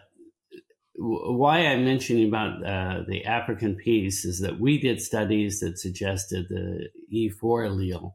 why 0.96 1.60
I'm 1.60 1.86
mentioning 1.86 2.27
about 2.27 2.65
uh, 2.65 3.03
the 3.07 3.25
African 3.25 3.75
piece 3.75 4.25
is 4.25 4.39
that 4.39 4.60
we 4.60 4.79
did 4.79 5.01
studies 5.01 5.60
that 5.60 5.77
suggested 5.77 6.48
the 6.50 6.88
E4 7.13 7.69
allele 7.69 8.13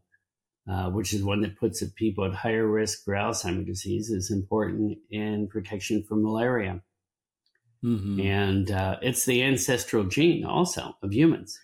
uh, 0.71 0.89
which 0.91 1.13
is 1.13 1.25
one 1.25 1.41
that 1.41 1.59
puts 1.59 1.83
people 1.97 2.25
at 2.25 2.35
higher 2.35 2.67
risk 2.67 3.05
for 3.05 3.15
Alzheimer's 3.15 3.67
disease, 3.67 4.11
is 4.11 4.31
important 4.31 4.99
in 5.11 5.49
protection 5.49 6.05
from 6.05 6.23
malaria. 6.23 6.81
Mm-hmm. 7.85 8.21
And 8.21 8.71
uh, 8.71 8.99
it's 9.03 9.25
the 9.25 9.43
ancestral 9.43 10.05
gene 10.05 10.45
also 10.45 10.95
of 11.03 11.13
humans. 11.13 11.59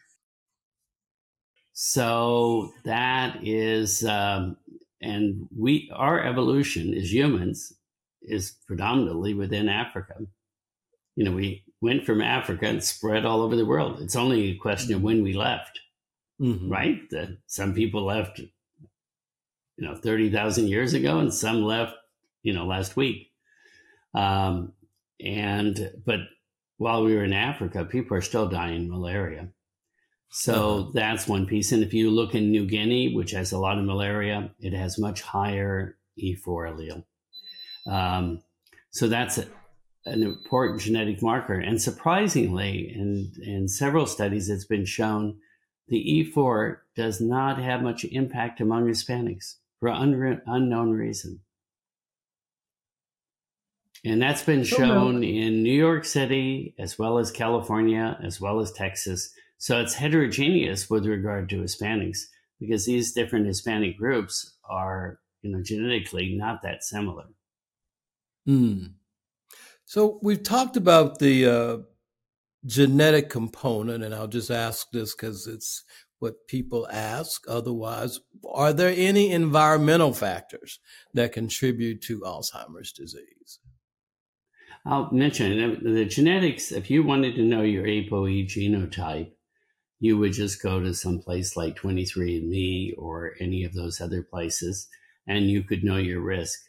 So 1.80 2.72
that 2.82 3.38
is, 3.44 4.04
um, 4.04 4.56
and 5.00 5.46
we, 5.56 5.88
our 5.94 6.20
evolution 6.20 6.92
as 6.92 7.14
humans 7.14 7.72
is 8.20 8.56
predominantly 8.66 9.32
within 9.32 9.68
Africa. 9.68 10.14
You 11.14 11.24
know, 11.24 11.30
we 11.30 11.62
went 11.80 12.04
from 12.04 12.20
Africa 12.20 12.66
and 12.66 12.82
spread 12.82 13.24
all 13.24 13.42
over 13.42 13.54
the 13.54 13.64
world. 13.64 14.00
It's 14.00 14.16
only 14.16 14.50
a 14.50 14.56
question 14.56 14.92
of 14.92 15.04
when 15.04 15.22
we 15.22 15.34
left, 15.34 15.78
mm-hmm. 16.40 16.68
right? 16.68 17.00
some 17.46 17.74
people 17.74 18.02
left 18.02 18.40
you 18.40 18.48
know, 19.78 19.94
30,000 19.94 20.66
years 20.66 20.94
ago, 20.94 21.20
and 21.20 21.32
some 21.32 21.62
left, 21.62 21.94
you 22.42 22.54
know, 22.54 22.66
last 22.66 22.96
week. 22.96 23.30
Um, 24.14 24.72
and, 25.24 25.92
but 26.04 26.18
while 26.78 27.04
we 27.04 27.14
were 27.14 27.22
in 27.22 27.32
Africa, 27.32 27.84
people 27.84 28.16
are 28.16 28.20
still 28.20 28.48
dying 28.48 28.90
malaria. 28.90 29.50
So 30.30 30.80
uh-huh. 30.80 30.90
that's 30.94 31.28
one 31.28 31.46
piece. 31.46 31.72
And 31.72 31.82
if 31.82 31.94
you 31.94 32.10
look 32.10 32.34
in 32.34 32.50
New 32.50 32.66
Guinea, 32.66 33.14
which 33.14 33.30
has 33.32 33.52
a 33.52 33.58
lot 33.58 33.78
of 33.78 33.84
malaria, 33.84 34.50
it 34.60 34.72
has 34.72 34.98
much 34.98 35.22
higher 35.22 35.96
E4 36.22 36.44
allele. 36.46 37.04
Um, 37.90 38.42
so 38.90 39.08
that's 39.08 39.38
a, 39.38 39.46
an 40.04 40.22
important 40.22 40.80
genetic 40.80 41.22
marker. 41.22 41.58
And 41.58 41.80
surprisingly, 41.80 42.92
in, 42.94 43.32
in 43.42 43.68
several 43.68 44.06
studies, 44.06 44.50
it's 44.50 44.66
been 44.66 44.84
shown 44.84 45.38
the 45.88 46.26
E4 46.36 46.78
does 46.94 47.20
not 47.20 47.58
have 47.58 47.82
much 47.82 48.04
impact 48.04 48.60
among 48.60 48.86
Hispanics 48.86 49.54
for 49.80 49.88
un- 49.88 50.42
unknown 50.46 50.90
reason. 50.90 51.40
And 54.04 54.22
that's 54.22 54.42
been 54.42 54.64
shown 54.64 55.24
in 55.24 55.62
New 55.62 55.76
York 55.76 56.04
City, 56.04 56.74
as 56.78 56.98
well 56.98 57.18
as 57.18 57.30
California, 57.30 58.18
as 58.22 58.40
well 58.40 58.60
as 58.60 58.70
Texas. 58.70 59.32
So 59.58 59.80
it's 59.80 59.94
heterogeneous 59.94 60.88
with 60.88 61.04
regard 61.04 61.48
to 61.50 61.56
Hispanics 61.56 62.18
because 62.60 62.86
these 62.86 63.12
different 63.12 63.46
Hispanic 63.46 63.98
groups 63.98 64.56
are, 64.68 65.18
you 65.42 65.50
know, 65.50 65.62
genetically 65.62 66.36
not 66.36 66.62
that 66.62 66.84
similar. 66.84 67.26
Mm. 68.48 68.92
So 69.84 70.20
we've 70.22 70.42
talked 70.42 70.76
about 70.76 71.18
the 71.18 71.46
uh, 71.46 71.76
genetic 72.66 73.30
component, 73.30 74.04
and 74.04 74.14
I'll 74.14 74.28
just 74.28 74.50
ask 74.50 74.86
this 74.92 75.14
because 75.14 75.46
it's 75.46 75.84
what 76.18 76.46
people 76.46 76.86
ask. 76.90 77.42
Otherwise, 77.48 78.20
are 78.48 78.72
there 78.72 78.94
any 78.96 79.30
environmental 79.32 80.12
factors 80.12 80.78
that 81.14 81.32
contribute 81.32 82.02
to 82.02 82.20
Alzheimer's 82.20 82.92
disease? 82.92 83.58
I'll 84.86 85.10
mention 85.12 85.80
the 85.82 86.04
genetics. 86.04 86.72
If 86.72 86.90
you 86.90 87.02
wanted 87.02 87.34
to 87.36 87.42
know 87.42 87.62
your 87.62 87.84
ApoE 87.84 88.46
genotype, 88.46 89.32
you 90.00 90.16
would 90.18 90.32
just 90.32 90.62
go 90.62 90.80
to 90.80 90.94
some 90.94 91.18
place 91.18 91.56
like 91.56 91.76
23andMe 91.76 92.94
or 92.96 93.34
any 93.40 93.64
of 93.64 93.74
those 93.74 94.00
other 94.00 94.22
places, 94.22 94.88
and 95.26 95.50
you 95.50 95.62
could 95.62 95.84
know 95.84 95.96
your 95.96 96.20
risk. 96.20 96.60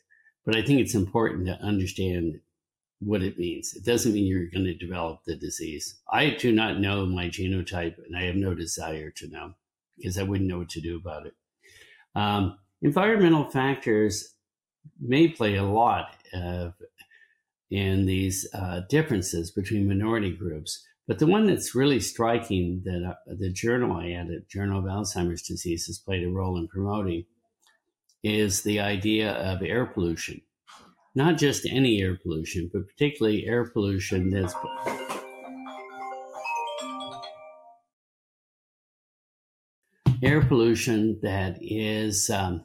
But 0.46 0.56
I 0.56 0.62
think 0.62 0.80
it's 0.80 0.96
important 0.96 1.46
to 1.48 1.62
understand 1.62 2.40
what 3.00 3.22
it 3.22 3.38
means. 3.38 3.74
It 3.74 3.86
doesn't 3.86 4.14
mean 4.14 4.26
you're 4.26 4.50
going 4.50 4.66
to 4.66 4.74
develop 4.74 5.24
the 5.26 5.36
disease. 5.36 6.00
I 6.12 6.32
do 6.32 6.52
not 6.52 6.80
know 6.80 7.06
my 7.06 7.28
genotype, 7.28 7.96
and 8.06 8.18
I 8.18 8.24
have 8.24 8.36
no 8.36 8.54
desire 8.54 9.12
to 9.12 9.28
know 9.28 9.54
because 9.98 10.18
I 10.18 10.24
wouldn't 10.24 10.50
know 10.50 10.60
what 10.60 10.70
to 10.70 10.82
do 10.82 10.98
about 10.98 11.28
it. 11.28 11.34
Um, 12.16 12.58
environmental 12.82 13.50
factors 13.50 14.34
may 15.00 15.28
play 15.28 15.56
a 15.56 15.64
lot 15.64 16.16
in 17.70 18.06
these 18.06 18.48
uh, 18.54 18.82
differences 18.90 19.52
between 19.52 19.88
minority 19.88 20.32
groups, 20.32 20.86
But 21.10 21.18
the 21.18 21.26
one 21.26 21.48
that's 21.48 21.74
really 21.74 22.00
striking 22.00 22.84
that 22.86 23.04
uh, 23.04 23.34
the 23.36 23.52
journal 23.52 23.98
I 23.98 24.12
added, 24.12 24.48
Journal 24.48 24.78
of 24.78 24.86
Alzheimer's 24.86 25.42
Disease, 25.42 25.88
has 25.88 25.98
played 25.98 26.24
a 26.24 26.30
role 26.30 26.56
in 26.56 26.68
promoting 26.68 27.26
is 28.22 28.62
the 28.62 28.80
idea 28.80 29.32
of 29.32 29.64
air 29.64 29.88
pollution. 29.88 30.40
Not 31.16 31.40
just 31.40 31.66
any 31.66 32.00
air 32.00 32.16
pollution, 32.22 32.70
but 32.72 32.88
particularly 32.88 33.48
air 33.48 33.66
pollution 33.66 34.30
that's 34.30 34.54
air 40.22 40.42
pollution 40.42 41.20
that 41.24 41.58
is 41.60 42.30
um, 42.30 42.64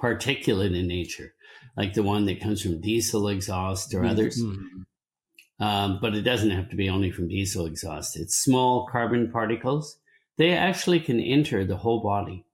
particulate 0.00 0.78
in 0.78 0.86
nature, 0.86 1.34
like 1.76 1.94
the 1.94 2.04
one 2.04 2.24
that 2.26 2.40
comes 2.40 2.62
from 2.62 2.80
diesel 2.80 3.26
exhaust 3.26 3.92
or 3.94 4.04
others. 4.04 4.40
Mm-hmm. 4.40 4.82
Um, 5.60 5.98
but 6.00 6.14
it 6.14 6.22
doesn't 6.22 6.50
have 6.50 6.70
to 6.70 6.76
be 6.76 6.88
only 6.88 7.10
from 7.10 7.28
diesel 7.28 7.66
exhaust. 7.66 8.16
It's 8.16 8.36
small 8.36 8.86
carbon 8.86 9.30
particles. 9.30 9.98
They 10.36 10.52
actually 10.52 11.00
can 11.00 11.18
enter 11.18 11.64
the 11.64 11.76
whole 11.76 12.00
body 12.00 12.44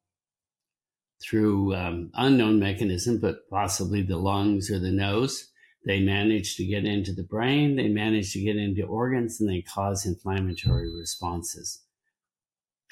through 1.23 1.75
um, 1.75 2.11
unknown 2.14 2.58
mechanism, 2.58 3.18
but 3.18 3.49
possibly 3.50 4.02
the 4.02 4.16
lungs 4.16 4.70
or 4.70 4.78
the 4.78 4.90
nose. 4.90 5.50
They 5.84 6.00
manage 6.00 6.56
to 6.56 6.64
get 6.64 6.87
into 6.87 7.12
the 7.12 7.23
brain. 7.23 7.76
They 7.76 7.88
manage 7.88 8.32
to 8.32 8.40
get 8.40 8.56
into 8.56 8.84
organs, 8.84 9.38
and 9.38 9.50
they 9.50 9.61
cause 9.61 10.06
inflammatory 10.06 10.90
responses. 10.90 11.82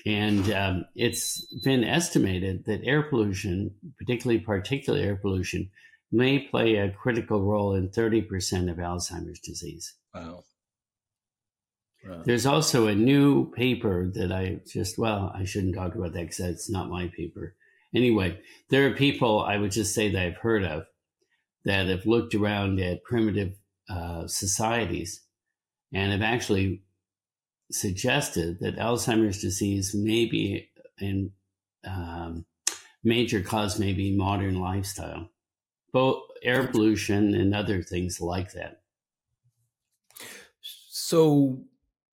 And 0.04 0.50
um, 0.52 0.84
it's 0.94 1.46
been 1.64 1.84
estimated 1.84 2.64
that 2.66 2.84
air 2.84 3.02
pollution, 3.02 3.74
particularly 3.98 4.44
particulate 4.44 5.02
air 5.02 5.16
pollution, 5.16 5.70
may 6.10 6.40
play 6.40 6.76
a 6.76 6.90
critical 6.90 7.42
role 7.42 7.74
in 7.74 7.88
30% 7.88 8.70
of 8.70 8.76
Alzheimer's 8.76 9.40
disease. 9.40 9.94
Wow. 10.14 10.44
There's 12.24 12.46
also 12.46 12.88
a 12.88 12.94
new 12.94 13.50
paper 13.52 14.10
that 14.14 14.32
I 14.32 14.60
just, 14.66 14.98
well, 14.98 15.32
I 15.34 15.44
shouldn't 15.44 15.76
talk 15.76 15.94
about 15.94 16.12
that 16.14 16.22
because 16.22 16.40
it's 16.40 16.70
not 16.70 16.90
my 16.90 17.08
paper. 17.16 17.54
Anyway, 17.94 18.40
there 18.70 18.86
are 18.86 18.94
people 18.94 19.40
I 19.40 19.56
would 19.58 19.70
just 19.70 19.94
say 19.94 20.10
that 20.10 20.22
I've 20.22 20.36
heard 20.36 20.64
of 20.64 20.84
that 21.64 21.86
have 21.86 22.06
looked 22.06 22.34
around 22.34 22.80
at 22.80 23.04
primitive 23.04 23.54
uh, 23.88 24.26
societies 24.26 25.22
and 25.92 26.10
have 26.10 26.22
actually 26.22 26.82
suggested 27.70 28.58
that 28.60 28.76
Alzheimer's 28.76 29.40
disease 29.40 29.94
may 29.94 30.26
be 30.26 30.68
in 30.98 31.30
um, 31.84 32.44
major 33.04 33.42
cause 33.42 33.78
may 33.78 33.92
be 33.92 34.16
modern 34.16 34.60
lifestyle, 34.60 35.30
both 35.92 36.22
air 36.42 36.66
pollution 36.66 37.34
and 37.34 37.54
other 37.54 37.82
things 37.82 38.20
like 38.20 38.52
that. 38.52 38.81
So, 41.12 41.58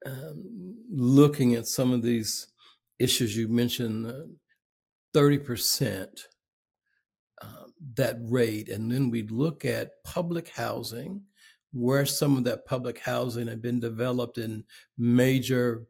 um, 0.05 0.75
looking 0.91 1.55
at 1.55 1.67
some 1.67 1.93
of 1.93 2.01
these 2.01 2.47
issues 2.99 3.33
you 3.33 3.47
mentioned, 3.47 4.07
uh, 4.07 4.27
thirty 5.13 5.39
uh, 5.39 5.43
percent 5.45 6.27
uh, 7.41 7.67
that 7.95 8.17
rate, 8.19 8.67
and 8.67 8.91
then 8.91 9.09
we 9.09 9.23
look 9.23 9.63
at 9.63 10.03
public 10.03 10.49
housing, 10.49 11.21
where 11.71 12.05
some 12.05 12.35
of 12.35 12.43
that 12.43 12.65
public 12.65 12.99
housing 12.99 13.47
had 13.47 13.61
been 13.61 13.79
developed 13.79 14.37
in 14.37 14.65
major 14.97 15.85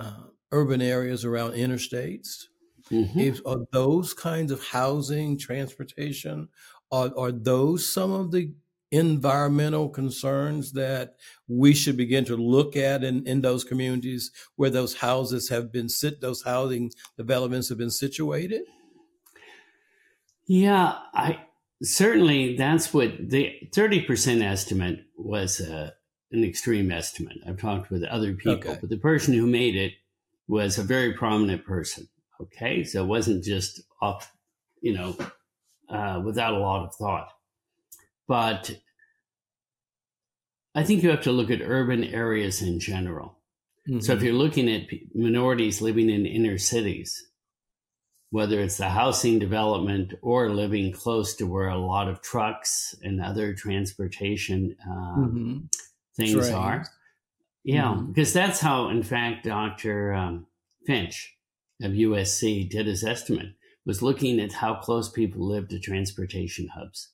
uh, 0.00 0.24
urban 0.50 0.82
areas 0.82 1.24
around 1.24 1.52
interstates. 1.52 2.46
Mm-hmm. 2.90 3.20
If, 3.20 3.40
are 3.46 3.68
those 3.70 4.12
kinds 4.14 4.50
of 4.50 4.66
housing, 4.66 5.38
transportation, 5.38 6.48
are, 6.90 7.12
are 7.16 7.30
those 7.30 7.86
some 7.86 8.10
of 8.10 8.32
the 8.32 8.52
environmental 8.90 9.88
concerns 9.88 10.72
that 10.72 11.16
we 11.46 11.74
should 11.74 11.96
begin 11.96 12.24
to 12.24 12.36
look 12.36 12.76
at 12.76 13.04
in, 13.04 13.26
in 13.26 13.42
those 13.42 13.64
communities 13.64 14.30
where 14.56 14.70
those 14.70 14.96
houses 14.96 15.50
have 15.50 15.70
been 15.70 15.88
sit 15.88 16.20
those 16.20 16.42
housing 16.42 16.90
developments 17.16 17.68
have 17.68 17.78
been 17.78 17.90
situated? 17.90 18.62
Yeah 20.46 20.96
i 21.12 21.40
certainly 21.82 22.56
that's 22.56 22.92
what 22.94 23.12
the 23.18 23.52
30% 23.72 24.42
estimate 24.42 25.04
was 25.16 25.60
uh, 25.60 25.90
an 26.32 26.44
extreme 26.44 26.90
estimate. 26.90 27.38
I've 27.46 27.60
talked 27.60 27.90
with 27.90 28.02
other 28.04 28.34
people 28.34 28.70
okay. 28.70 28.78
but 28.80 28.90
the 28.90 28.96
person 28.96 29.34
who 29.34 29.46
made 29.46 29.76
it 29.76 29.92
was 30.46 30.78
a 30.78 30.82
very 30.82 31.12
prominent 31.12 31.64
person 31.66 32.08
okay? 32.40 32.84
So 32.84 33.04
it 33.04 33.06
wasn't 33.06 33.44
just 33.44 33.82
off 34.00 34.32
you 34.80 34.94
know 34.94 35.14
uh, 35.90 36.22
without 36.24 36.54
a 36.54 36.58
lot 36.58 36.86
of 36.86 36.94
thought 36.94 37.28
but 38.28 38.70
I 40.74 40.84
think 40.84 41.02
you 41.02 41.10
have 41.10 41.22
to 41.22 41.32
look 41.32 41.50
at 41.50 41.62
urban 41.62 42.04
areas 42.04 42.62
in 42.62 42.78
general. 42.78 43.38
Mm-hmm. 43.88 44.00
So 44.00 44.12
if 44.12 44.18
mm-hmm. 44.18 44.26
you're 44.26 44.34
looking 44.34 44.68
at 44.68 44.82
minorities 45.14 45.80
living 45.80 46.10
in 46.10 46.26
inner 46.26 46.58
cities, 46.58 47.20
whether 48.30 48.60
it's 48.60 48.76
the 48.76 48.90
housing 48.90 49.38
development 49.38 50.12
or 50.20 50.50
living 50.50 50.92
close 50.92 51.34
to 51.36 51.46
where 51.46 51.68
a 51.68 51.78
lot 51.78 52.08
of 52.08 52.20
trucks 52.20 52.94
and 53.02 53.22
other 53.22 53.54
transportation 53.54 54.76
uh, 54.86 55.18
mm-hmm. 55.18 55.58
things 56.14 56.34
Trains. 56.34 56.50
are. 56.50 56.84
Yeah, 57.64 57.84
mm-hmm. 57.84 58.12
because 58.12 58.34
that's 58.34 58.60
how, 58.60 58.90
in 58.90 59.02
fact, 59.02 59.46
Dr. 59.46 60.12
Um, 60.12 60.46
Finch 60.86 61.34
of 61.82 61.92
USC 61.92 62.68
did 62.68 62.86
his 62.86 63.02
estimate, 63.02 63.54
was 63.86 64.02
looking 64.02 64.38
at 64.38 64.52
how 64.52 64.74
close 64.74 65.10
people 65.10 65.46
live 65.46 65.68
to 65.68 65.78
transportation 65.78 66.68
hubs 66.68 67.10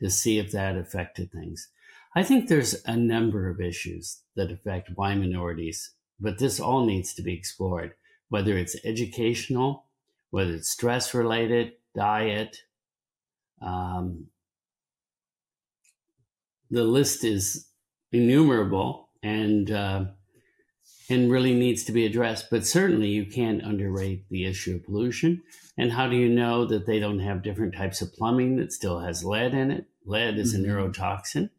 to 0.00 0.10
see 0.10 0.38
if 0.38 0.52
that 0.52 0.76
affected 0.76 1.30
things. 1.32 1.68
I 2.14 2.22
think 2.22 2.48
there's 2.48 2.82
a 2.84 2.96
number 2.96 3.48
of 3.48 3.60
issues 3.60 4.22
that 4.34 4.50
affect 4.50 4.90
why 4.94 5.14
minorities, 5.14 5.92
but 6.18 6.38
this 6.38 6.58
all 6.58 6.84
needs 6.84 7.14
to 7.14 7.22
be 7.22 7.34
explored, 7.34 7.94
whether 8.28 8.56
it's 8.56 8.76
educational, 8.84 9.84
whether 10.30 10.52
it's 10.52 10.70
stress 10.70 11.14
related, 11.14 11.72
diet. 11.94 12.58
Um, 13.60 14.26
the 16.70 16.84
list 16.84 17.24
is 17.24 17.66
innumerable 18.12 19.08
and 19.22 19.70
uh, 19.70 20.04
and 21.10 21.30
really 21.30 21.54
needs 21.54 21.84
to 21.84 21.92
be 21.92 22.04
addressed. 22.04 22.50
But 22.50 22.66
certainly, 22.66 23.08
you 23.08 23.24
can't 23.26 23.62
underrate 23.62 24.28
the 24.28 24.46
issue 24.46 24.76
of 24.76 24.84
pollution. 24.84 25.42
And 25.76 25.92
how 25.92 26.08
do 26.08 26.16
you 26.16 26.28
know 26.28 26.66
that 26.66 26.86
they 26.86 26.98
don't 26.98 27.20
have 27.20 27.42
different 27.42 27.74
types 27.74 28.02
of 28.02 28.12
plumbing 28.12 28.56
that 28.56 28.72
still 28.72 29.00
has 29.00 29.24
lead 29.24 29.54
in 29.54 29.70
it? 29.70 29.86
Lead 30.04 30.38
is 30.38 30.54
mm-hmm. 30.54 30.70
a 30.70 30.74
neurotoxin. 30.74 31.50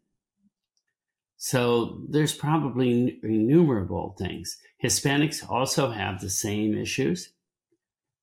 So 1.36 2.02
there's 2.08 2.34
probably 2.34 3.18
innumerable 3.22 4.14
things. 4.18 4.58
Hispanics 4.84 5.48
also 5.48 5.90
have 5.90 6.20
the 6.20 6.28
same 6.28 6.76
issues. 6.76 7.32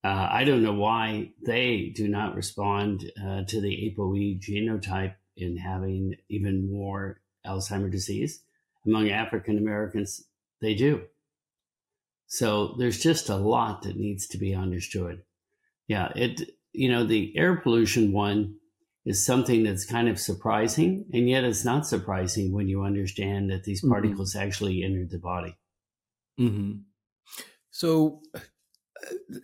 Uh, 0.04 0.28
I 0.30 0.44
don't 0.44 0.62
know 0.62 0.74
why 0.74 1.32
they 1.44 1.92
do 1.96 2.06
not 2.06 2.36
respond 2.36 3.10
uh, 3.20 3.42
to 3.48 3.60
the 3.60 3.92
ApoE 3.98 4.40
genotype 4.40 5.16
in 5.36 5.56
having 5.56 6.14
even 6.28 6.70
more 6.70 7.20
Alzheimer's 7.44 7.90
disease. 7.90 8.40
Among 8.86 9.10
African 9.10 9.58
Americans, 9.58 10.24
they 10.60 10.74
do. 10.74 11.02
So 12.28 12.74
there's 12.78 13.02
just 13.02 13.30
a 13.30 13.36
lot 13.36 13.82
that 13.82 13.96
needs 13.96 14.26
to 14.28 14.38
be 14.38 14.54
understood. 14.54 15.22
Yeah, 15.88 16.12
it 16.14 16.42
you 16.72 16.90
know 16.90 17.04
the 17.04 17.32
air 17.36 17.56
pollution 17.56 18.12
one 18.12 18.56
is 19.06 19.24
something 19.24 19.64
that's 19.64 19.86
kind 19.86 20.08
of 20.08 20.20
surprising, 20.20 21.06
and 21.14 21.28
yet 21.28 21.44
it's 21.44 21.64
not 21.64 21.86
surprising 21.86 22.52
when 22.52 22.68
you 22.68 22.82
understand 22.82 23.50
that 23.50 23.64
these 23.64 23.80
mm-hmm. 23.80 23.92
particles 23.92 24.34
mm-hmm. 24.34 24.46
actually 24.46 24.84
entered 24.84 25.10
the 25.10 25.18
body. 25.18 25.56
Mm-hmm. 26.38 26.80
So, 27.70 28.20
uh, 28.34 28.40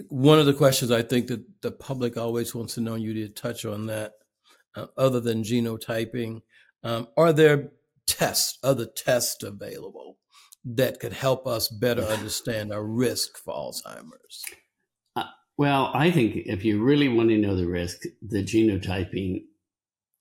one 0.09 0.39
of 0.39 0.45
the 0.45 0.53
questions 0.53 0.91
I 0.91 1.03
think 1.03 1.29
that 1.29 1.63
the 1.63 1.73
public 1.73 2.19
always 2.19 2.55
wants 2.55 2.75
to 2.75 2.83
know, 2.83 2.97
you 2.97 3.15
did 3.15 3.35
touch 3.35 3.65
on 3.65 3.87
that, 3.87 4.13
uh, 4.77 4.87
other 4.99 5.21
than 5.21 5.43
genotyping, 5.43 6.43
um, 6.83 7.09
are 7.17 7.33
there 7.33 7.71
tests, 8.07 8.59
other 8.63 8.85
tests 8.85 9.43
available 9.43 10.19
that 10.65 11.01
could 11.01 11.13
help 11.13 11.47
us 11.47 11.69
better 11.69 12.03
understand 12.03 12.73
our 12.73 12.85
risk 12.85 13.37
for 13.37 13.55
Alzheimer's? 13.55 14.43
Uh, 15.15 15.25
well, 15.59 15.91
I 15.95 16.11
think 16.11 16.37
if 16.47 16.65
you 16.65 16.83
really 16.83 17.09
want 17.09 17.29
to 17.29 17.39
know 17.39 17.57
the 17.57 17.67
risk, 17.67 17.99
the 18.23 18.43
genotyping 18.43 19.43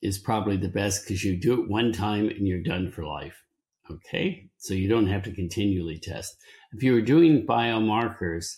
is 0.02 0.18
probably 0.20 0.58
the 0.58 0.68
best 0.68 1.04
because 1.04 1.24
you 1.24 1.40
do 1.40 1.62
it 1.62 1.70
one 1.70 1.94
time 1.94 2.28
and 2.28 2.48
you're 2.48 2.62
done 2.62 2.92
for 2.92 3.06
life. 3.06 3.42
Okay. 3.90 4.50
So 4.58 4.74
you 4.74 4.90
don't 4.90 5.08
have 5.08 5.24
to 5.24 5.34
continually 5.34 6.00
test. 6.00 6.36
If 6.74 6.84
you 6.84 6.94
were 6.94 7.02
doing 7.02 7.46
biomarkers, 7.46 8.58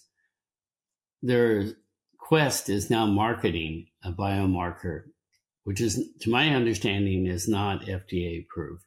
their 1.21 1.75
Quest 2.25 2.69
is 2.69 2.89
now 2.89 3.05
marketing 3.05 3.85
a 4.03 4.11
biomarker, 4.11 5.03
which 5.63 5.79
is, 5.79 6.03
to 6.21 6.29
my 6.31 6.49
understanding, 6.49 7.27
is 7.27 7.47
not 7.47 7.85
FDA 7.85 8.43
approved, 8.43 8.85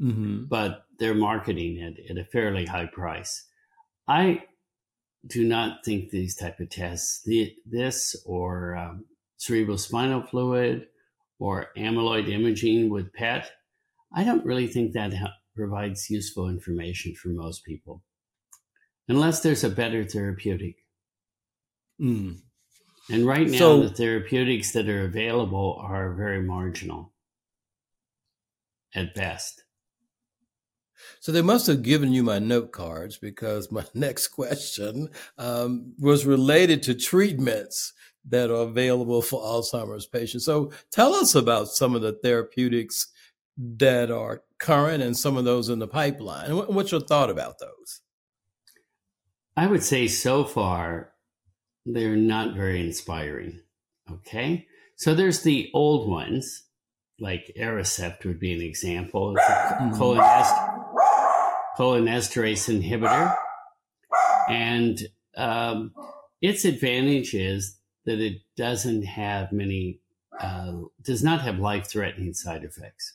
mm-hmm. 0.00 0.44
but 0.48 0.84
they're 1.00 1.14
marketing 1.14 1.78
it 1.78 2.10
at 2.10 2.18
a 2.18 2.24
fairly 2.30 2.66
high 2.66 2.86
price. 2.86 3.48
I 4.06 4.44
do 5.26 5.46
not 5.46 5.84
think 5.84 6.10
these 6.10 6.36
type 6.36 6.60
of 6.60 6.70
tests, 6.70 7.22
the, 7.24 7.52
this 7.66 8.14
or 8.24 8.76
um, 8.76 9.04
cerebral 9.38 9.78
spinal 9.78 10.22
fluid 10.22 10.86
or 11.38 11.68
amyloid 11.76 12.28
imaging 12.28 12.90
with 12.90 13.12
PET, 13.14 13.50
I 14.14 14.24
don't 14.24 14.44
really 14.44 14.66
think 14.66 14.92
that 14.92 15.12
provides 15.56 16.08
useful 16.10 16.48
information 16.48 17.14
for 17.14 17.28
most 17.30 17.64
people. 17.64 18.02
unless 19.08 19.40
there's 19.40 19.64
a 19.64 19.68
better 19.70 20.04
therapeutic. 20.04 20.76
Mm. 22.00 22.36
And 23.10 23.26
right 23.26 23.48
now, 23.48 23.58
So- 23.58 23.82
the 23.82 23.90
therapeutics 23.90 24.70
that 24.72 24.88
are 24.88 25.04
available 25.04 25.76
are 25.82 26.14
very 26.14 26.42
marginal 26.42 27.12
at 28.94 29.12
best. 29.14 29.64
So 31.20 31.32
they 31.32 31.42
must 31.42 31.66
have 31.66 31.82
given 31.82 32.12
you 32.12 32.22
my 32.22 32.38
note 32.38 32.72
cards 32.72 33.18
because 33.18 33.70
my 33.70 33.84
next 33.94 34.28
question 34.28 35.10
um, 35.38 35.94
was 35.98 36.26
related 36.26 36.82
to 36.84 36.94
treatments 36.94 37.92
that 38.28 38.50
are 38.50 38.62
available 38.62 39.22
for 39.22 39.40
Alzheimer's 39.42 40.06
patients. 40.06 40.44
So 40.44 40.72
tell 40.90 41.14
us 41.14 41.34
about 41.34 41.68
some 41.68 41.94
of 41.94 42.02
the 42.02 42.12
therapeutics 42.12 43.08
that 43.56 44.10
are 44.10 44.42
current 44.58 45.02
and 45.02 45.16
some 45.16 45.36
of 45.36 45.44
those 45.44 45.68
in 45.68 45.78
the 45.78 45.88
pipeline. 45.88 46.50
What's 46.50 46.92
your 46.92 47.00
thought 47.00 47.30
about 47.30 47.58
those? 47.58 48.00
I 49.56 49.66
would 49.66 49.82
say 49.82 50.06
so 50.06 50.44
far, 50.44 51.12
they're 51.86 52.16
not 52.16 52.54
very 52.54 52.80
inspiring. 52.80 53.60
Okay. 54.10 54.66
So 54.96 55.14
there's 55.14 55.42
the 55.42 55.70
old 55.74 56.08
ones, 56.08 56.64
like 57.18 57.52
Aricept 57.58 58.24
would 58.24 58.38
be 58.38 58.52
an 58.54 58.60
example. 58.62 59.34
It's 59.36 59.48
a 59.48 59.78
Mhm. 59.80 59.98
Cholinest- 61.80 62.32
cholinesterase 62.32 62.82
inhibitor. 62.82 63.34
And 64.48 65.08
um, 65.36 65.94
its 66.42 66.64
advantage 66.64 67.34
is 67.34 67.78
that 68.04 68.18
it 68.20 68.42
doesn't 68.56 69.04
have 69.04 69.52
many, 69.52 70.00
uh, 70.40 70.72
does 71.02 71.22
not 71.22 71.40
have 71.42 71.58
life 71.58 71.86
threatening 71.88 72.34
side 72.34 72.64
effects. 72.64 73.14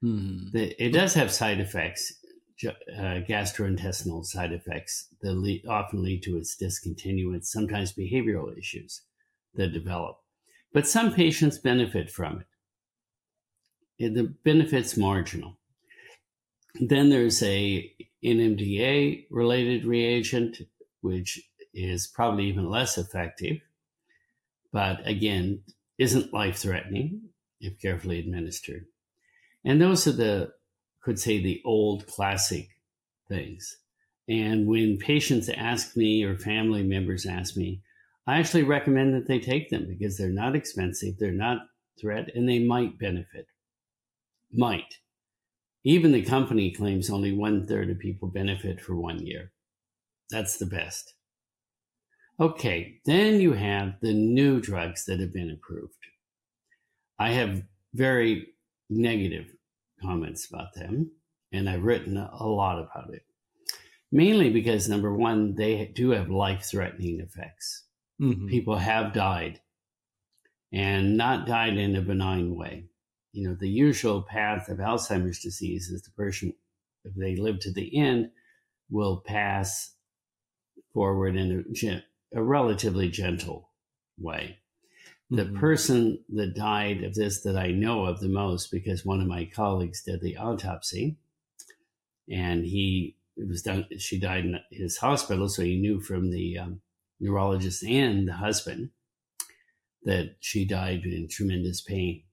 Hmm. 0.00 0.48
The, 0.52 0.82
it 0.82 0.92
does 0.92 1.14
have 1.14 1.30
side 1.32 1.60
effects, 1.60 2.14
uh, 2.66 3.20
gastrointestinal 3.28 4.24
side 4.24 4.52
effects 4.52 5.08
that 5.20 5.34
lead, 5.34 5.66
often 5.66 6.02
lead 6.02 6.22
to 6.24 6.36
its 6.36 6.56
discontinuance, 6.56 7.52
sometimes 7.52 7.92
behavioral 7.92 8.56
issues 8.56 9.02
that 9.54 9.72
develop. 9.72 10.18
But 10.72 10.86
some 10.86 11.12
patients 11.12 11.58
benefit 11.58 12.10
from 12.10 12.40
it. 12.40 12.46
And 14.04 14.16
the 14.16 14.34
benefit's 14.44 14.96
marginal. 14.96 15.58
Then 16.74 17.10
there's 17.10 17.42
a 17.42 17.92
NMDA 18.24 19.26
related 19.30 19.84
reagent, 19.84 20.58
which 21.00 21.40
is 21.74 22.06
probably 22.06 22.46
even 22.46 22.68
less 22.68 22.98
effective, 22.98 23.58
but 24.72 25.06
again, 25.06 25.62
isn't 25.98 26.32
life 26.32 26.58
threatening 26.58 27.30
if 27.60 27.80
carefully 27.80 28.18
administered. 28.18 28.86
And 29.64 29.80
those 29.80 30.06
are 30.06 30.12
the, 30.12 30.52
could 31.02 31.18
say, 31.18 31.42
the 31.42 31.60
old 31.64 32.06
classic 32.06 32.68
things. 33.28 33.78
And 34.28 34.66
when 34.66 34.98
patients 34.98 35.48
ask 35.48 35.96
me 35.96 36.22
or 36.22 36.36
family 36.36 36.82
members 36.82 37.26
ask 37.26 37.56
me, 37.56 37.82
I 38.26 38.38
actually 38.38 38.64
recommend 38.64 39.14
that 39.14 39.26
they 39.26 39.40
take 39.40 39.70
them 39.70 39.86
because 39.88 40.16
they're 40.16 40.28
not 40.28 40.54
expensive, 40.54 41.18
they're 41.18 41.32
not 41.32 41.66
threat, 41.98 42.30
and 42.34 42.48
they 42.48 42.58
might 42.58 42.98
benefit. 42.98 43.46
Might. 44.52 44.98
Even 45.84 46.12
the 46.12 46.22
company 46.22 46.70
claims 46.70 47.08
only 47.08 47.32
one 47.32 47.66
third 47.66 47.90
of 47.90 47.98
people 47.98 48.28
benefit 48.28 48.80
for 48.80 48.96
one 48.96 49.24
year. 49.24 49.52
That's 50.30 50.58
the 50.58 50.66
best. 50.66 51.14
Okay, 52.40 53.00
then 53.04 53.40
you 53.40 53.52
have 53.52 53.94
the 54.00 54.12
new 54.12 54.60
drugs 54.60 55.04
that 55.06 55.20
have 55.20 55.32
been 55.32 55.50
approved. 55.50 55.94
I 57.18 57.30
have 57.30 57.64
very 57.94 58.54
negative 58.88 59.46
comments 60.00 60.48
about 60.48 60.74
them, 60.74 61.10
and 61.52 61.68
I've 61.68 61.82
written 61.82 62.16
a 62.16 62.46
lot 62.46 62.78
about 62.78 63.12
it. 63.12 63.22
Mainly 64.12 64.50
because, 64.50 64.88
number 64.88 65.14
one, 65.14 65.54
they 65.54 65.86
do 65.86 66.10
have 66.10 66.30
life 66.30 66.64
threatening 66.64 67.20
effects. 67.20 67.86
Mhm. 68.20 68.48
People 68.48 68.76
have 68.76 69.12
died 69.12 69.60
and 70.72 71.16
not 71.16 71.46
died 71.46 71.76
in 71.76 71.96
a 71.96 72.02
benign 72.02 72.54
way. 72.54 72.88
You 73.38 73.48
know, 73.50 73.54
the 73.54 73.68
usual 73.68 74.22
path 74.22 74.68
of 74.68 74.78
Alzheimer's 74.78 75.38
disease 75.38 75.90
is 75.90 76.02
the 76.02 76.10
person, 76.10 76.54
if 77.04 77.14
they 77.14 77.36
live 77.36 77.60
to 77.60 77.72
the 77.72 77.96
end, 77.96 78.32
will 78.90 79.22
pass 79.24 79.94
forward 80.92 81.36
in 81.36 81.52
a, 81.60 81.72
gen- 81.72 82.02
a 82.34 82.42
relatively 82.42 83.08
gentle 83.08 83.70
way 84.18 84.58
the 85.30 85.44
Mhm. 85.44 85.60
person 85.60 86.24
that 86.30 86.56
died 86.56 87.04
of 87.04 87.14
this 87.14 87.42
that 87.42 87.56
I 87.56 87.70
know 87.70 88.06
of 88.06 88.18
the 88.18 88.28
most, 88.28 88.72
because 88.72 89.04
one 89.04 89.20
of 89.20 89.28
my 89.28 89.44
colleagues 89.44 90.02
did 90.02 90.20
the 90.20 90.36
autopsy, 90.36 91.18
and 92.28 92.64
he 92.64 93.16
it 93.36 93.46
was 93.46 93.62
done. 93.62 93.86
She 93.98 94.18
died 94.18 94.46
in 94.46 94.58
his 94.72 94.96
hospital, 94.96 95.48
so 95.48 95.62
he 95.62 95.78
knew 95.78 96.00
from 96.00 96.30
the 96.30 96.58
um, 96.58 96.80
neurologist 97.20 97.84
and 97.84 98.26
the 98.26 98.32
husband 98.32 98.90
that 100.02 100.36
she 100.40 100.64
died 100.64 101.04
in 101.04 101.28
tremendous 101.28 101.80
pain 101.80 102.24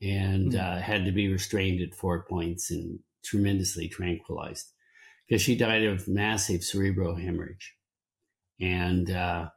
and 0.00 0.52
Hmm. 0.52 0.58
uh, 0.58 0.78
had 0.80 1.04
to 1.04 1.12
be 1.12 1.28
restrained 1.28 1.80
at 1.80 1.94
four 1.94 2.24
points 2.28 2.70
and 2.70 3.00
tremendously 3.24 3.88
tranquilized 3.88 4.72
because 5.26 5.42
she 5.42 5.56
died 5.56 5.84
of 5.84 6.08
massive 6.08 6.62
cerebral 6.64 7.16
hemorrhage 7.16 7.74
and. 8.60 9.10
Uh, 9.10 9.50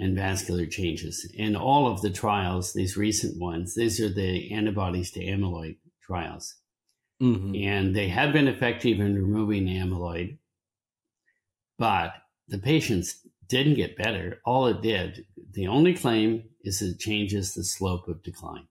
and 0.00 0.14
vascular 0.14 0.64
changes. 0.64 1.28
In 1.34 1.56
all 1.56 1.88
of 1.88 2.02
the 2.02 2.10
trials, 2.10 2.72
these 2.72 2.96
recent 2.96 3.36
ones, 3.40 3.74
these 3.74 4.00
are 4.00 4.08
the 4.08 4.52
antibodies 4.52 5.10
to 5.10 5.20
amyloid 5.24 5.76
trials. 6.00 6.54
Mhm. 7.20 7.60
And 7.64 7.96
they 7.96 8.06
have 8.06 8.32
been 8.32 8.46
effective 8.46 9.00
in 9.00 9.16
removing 9.16 9.66
amyloid, 9.66 10.38
but 11.78 12.14
the 12.46 12.60
patients 12.60 13.26
didn't 13.48 13.74
get 13.74 13.96
better. 13.96 14.40
All 14.44 14.68
it 14.68 14.82
did, 14.82 15.26
the 15.50 15.66
only 15.66 15.94
claim 15.94 16.48
is 16.62 16.80
it 16.80 17.00
changes 17.00 17.54
the 17.54 17.64
slope 17.64 18.06
of 18.06 18.22
decline. 18.22 18.68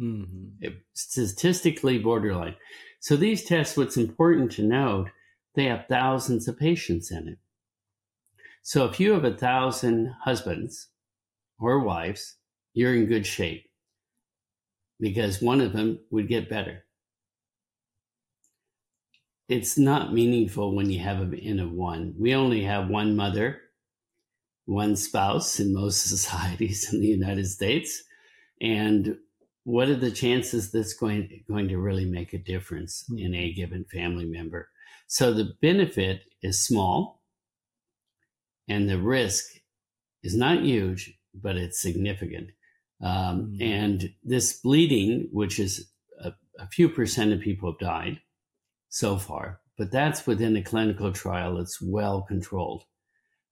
Mhm. 0.00 0.56
It, 0.60 0.82
statistically 0.92 1.98
borderline. 1.98 2.56
So 3.00 3.16
these 3.16 3.44
tests, 3.44 3.76
what's 3.76 3.96
important 3.96 4.52
to 4.52 4.62
note, 4.62 5.10
they 5.54 5.64
have 5.64 5.86
thousands 5.88 6.46
of 6.48 6.58
patients 6.58 7.10
in 7.10 7.28
it. 7.28 7.38
So 8.62 8.86
if 8.86 8.98
you 8.98 9.12
have 9.12 9.24
a 9.24 9.36
thousand 9.36 10.14
husbands 10.24 10.88
or 11.58 11.80
wives, 11.80 12.36
you're 12.74 12.94
in 12.94 13.06
good 13.06 13.26
shape 13.26 13.70
because 14.98 15.42
one 15.42 15.60
of 15.60 15.72
them 15.74 15.98
would 16.10 16.28
get 16.28 16.48
better. 16.48 16.84
It's 19.48 19.78
not 19.78 20.12
meaningful 20.12 20.74
when 20.74 20.90
you 20.90 20.98
have 21.00 21.20
an 21.20 21.34
in 21.34 21.60
of 21.60 21.70
one. 21.72 22.14
We 22.18 22.34
only 22.34 22.62
have 22.64 22.88
one 22.88 23.14
mother, 23.14 23.60
one 24.66 24.96
spouse 24.96 25.60
in 25.60 25.72
most 25.74 26.02
societies 26.08 26.92
in 26.92 27.00
the 27.00 27.08
United 27.08 27.46
States. 27.46 28.02
And 28.60 29.18
what 29.64 29.88
are 29.88 29.96
the 29.96 30.10
chances 30.10 30.72
that's 30.72 30.94
going, 30.94 31.44
going 31.48 31.68
to 31.68 31.78
really 31.78 32.04
make 32.04 32.32
a 32.32 32.38
difference 32.38 33.04
in 33.16 33.34
a 33.34 33.52
given 33.52 33.84
family 33.84 34.24
member? 34.26 34.68
So 35.06 35.32
the 35.32 35.54
benefit 35.60 36.22
is 36.42 36.64
small 36.64 37.22
and 38.68 38.88
the 38.88 38.98
risk 38.98 39.44
is 40.22 40.36
not 40.36 40.62
huge, 40.62 41.18
but 41.34 41.56
it's 41.56 41.80
significant. 41.80 42.50
Um, 43.00 43.52
Mhm. 43.58 43.62
And 43.62 44.14
this 44.22 44.60
bleeding, 44.60 45.28
which 45.32 45.58
is 45.58 45.90
a, 46.20 46.32
a 46.58 46.66
few 46.68 46.88
percent 46.88 47.32
of 47.32 47.40
people 47.40 47.72
have 47.72 47.80
died 47.80 48.20
so 48.88 49.18
far, 49.18 49.60
but 49.76 49.90
that's 49.90 50.26
within 50.26 50.56
a 50.56 50.62
clinical 50.62 51.12
trial. 51.12 51.58
It's 51.58 51.80
well 51.82 52.22
controlled. 52.22 52.84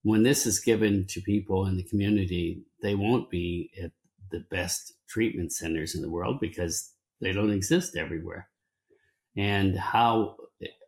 When 0.02 0.22
this 0.22 0.46
is 0.46 0.60
given 0.60 1.06
to 1.08 1.20
people 1.20 1.66
in 1.66 1.76
the 1.76 1.82
community, 1.84 2.62
they 2.82 2.94
won't 2.94 3.28
be 3.30 3.70
at 3.82 3.92
the 4.30 4.40
best 4.50 4.94
treatment 5.10 5.52
centers 5.52 5.94
in 5.94 6.02
the 6.02 6.10
world 6.10 6.38
because 6.40 6.92
they 7.20 7.32
don't 7.32 7.52
exist 7.52 7.96
everywhere. 7.96 8.48
And 9.36 9.76
how 9.76 10.36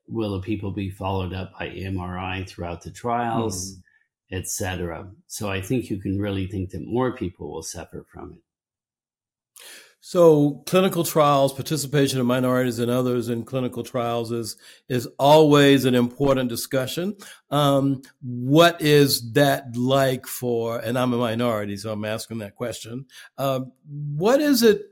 will 0.08 0.32
the 0.32 0.46
people 0.46 0.70
be 0.70 0.90
followed 0.90 1.32
up 1.34 1.52
by 1.58 1.68
MRI 1.68 2.48
throughout 2.48 2.82
the 2.82 2.90
trials? 2.90 3.74
Hmm. 3.74 3.80
etc. 4.32 5.10
So 5.26 5.50
I 5.50 5.60
think 5.60 5.90
you 5.90 5.98
can 5.98 6.18
really 6.18 6.46
think 6.46 6.70
that 6.70 6.86
more 6.86 7.12
people 7.14 7.50
will 7.52 7.62
suffer 7.62 8.06
from 8.10 8.32
it. 8.32 8.42
So 10.04 10.64
clinical 10.66 11.04
trials, 11.04 11.52
participation 11.52 12.18
of 12.18 12.26
minorities 12.26 12.80
and 12.80 12.90
others 12.90 13.28
in 13.28 13.44
clinical 13.44 13.84
trials 13.84 14.32
is 14.32 14.56
is 14.88 15.06
always 15.16 15.84
an 15.84 15.94
important 15.94 16.48
discussion. 16.48 17.14
Um, 17.52 18.02
what 18.20 18.82
is 18.82 19.32
that 19.34 19.76
like 19.76 20.26
for? 20.26 20.80
And 20.80 20.98
I'm 20.98 21.12
a 21.12 21.18
minority, 21.18 21.76
so 21.76 21.92
I'm 21.92 22.04
asking 22.04 22.38
that 22.38 22.56
question. 22.56 23.06
Um, 23.38 23.70
what 23.86 24.40
is 24.40 24.64
it? 24.64 24.82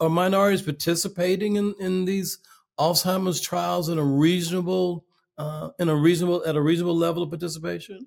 Are 0.00 0.08
minorities 0.08 0.62
participating 0.62 1.56
in 1.56 1.74
in 1.80 2.04
these 2.04 2.38
Alzheimer's 2.78 3.40
trials 3.40 3.88
in 3.88 3.98
a 3.98 4.04
reasonable 4.04 5.04
uh, 5.38 5.70
in 5.80 5.88
a 5.88 5.96
reasonable 5.96 6.44
at 6.46 6.54
a 6.54 6.62
reasonable 6.62 6.96
level 6.96 7.24
of 7.24 7.30
participation? 7.30 8.06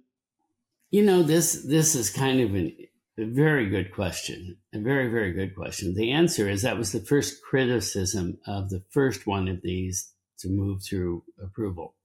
You 0.89 1.03
know, 1.03 1.21
this 1.21 1.65
this 1.67 1.95
is 1.95 2.09
kind 2.09 2.39
of 2.39 2.55
an, 2.55 2.77
a 3.17 3.25
very 3.25 3.69
good 3.69 3.93
question, 3.93 4.57
a 4.73 4.79
very 4.79 5.09
very 5.09 5.31
good 5.31 5.55
question. 5.55 5.95
The 5.95 6.11
answer 6.11 6.49
is 6.49 6.61
that 6.61 6.77
was 6.77 6.91
the 6.91 6.99
first 6.99 7.41
criticism 7.43 8.37
of 8.45 8.69
the 8.69 8.83
first 8.89 9.25
one 9.25 9.47
of 9.47 9.61
these 9.61 10.11
to 10.39 10.49
move 10.49 10.83
through 10.83 11.23
approval. 11.41 11.95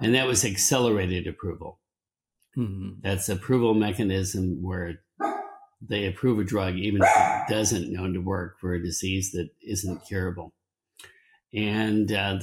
and 0.00 0.14
that 0.14 0.26
was 0.26 0.44
accelerated 0.44 1.26
approval. 1.26 1.80
Mm-hmm. 2.56 3.00
That's 3.02 3.28
approval 3.28 3.74
mechanism 3.74 4.62
where 4.62 5.00
they 5.80 6.06
approve 6.06 6.38
a 6.38 6.44
drug 6.44 6.76
even 6.76 7.02
if 7.02 7.08
it 7.08 7.52
doesn't 7.52 7.92
known 7.92 8.14
to 8.14 8.20
work 8.20 8.58
for 8.60 8.74
a 8.74 8.82
disease 8.82 9.32
that 9.32 9.50
isn't 9.62 10.06
curable. 10.06 10.54
And 11.52 12.10
uh, 12.12 12.40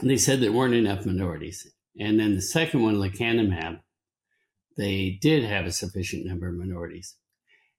they 0.00 0.16
said 0.16 0.40
there 0.40 0.52
weren't 0.52 0.74
enough 0.74 1.06
minorities. 1.06 1.66
And 1.98 2.20
then 2.20 2.34
the 2.36 2.42
second 2.42 2.82
one, 2.82 2.96
lecanemab, 2.96 3.80
they 4.76 5.18
did 5.20 5.44
have 5.44 5.66
a 5.66 5.72
sufficient 5.72 6.26
number 6.26 6.48
of 6.48 6.54
minorities. 6.54 7.16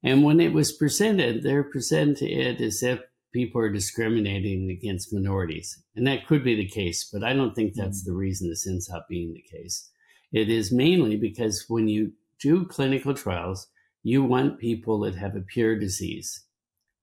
And 0.03 0.23
when 0.23 0.39
it 0.39 0.53
was 0.53 0.71
presented, 0.71 1.43
they're 1.43 1.63
presenting 1.63 2.29
it 2.29 2.59
as 2.59 2.81
if 2.81 2.99
people 3.33 3.61
are 3.61 3.71
discriminating 3.71 4.69
against 4.69 5.13
minorities. 5.13 5.81
And 5.95 6.05
that 6.07 6.27
could 6.27 6.43
be 6.43 6.55
the 6.55 6.67
case, 6.67 7.09
but 7.11 7.23
I 7.23 7.33
don't 7.33 7.55
think 7.55 7.73
that's 7.73 8.01
mm-hmm. 8.01 8.11
the 8.11 8.17
reason 8.17 8.49
this 8.49 8.67
ends 8.67 8.89
up 8.89 9.07
being 9.09 9.33
the 9.33 9.57
case. 9.57 9.89
It 10.31 10.49
is 10.49 10.71
mainly 10.71 11.17
because 11.17 11.65
when 11.67 11.87
you 11.87 12.13
do 12.39 12.65
clinical 12.65 13.13
trials, 13.13 13.67
you 14.03 14.23
want 14.23 14.59
people 14.59 14.99
that 15.01 15.15
have 15.15 15.35
a 15.35 15.41
pure 15.41 15.77
disease. 15.77 16.45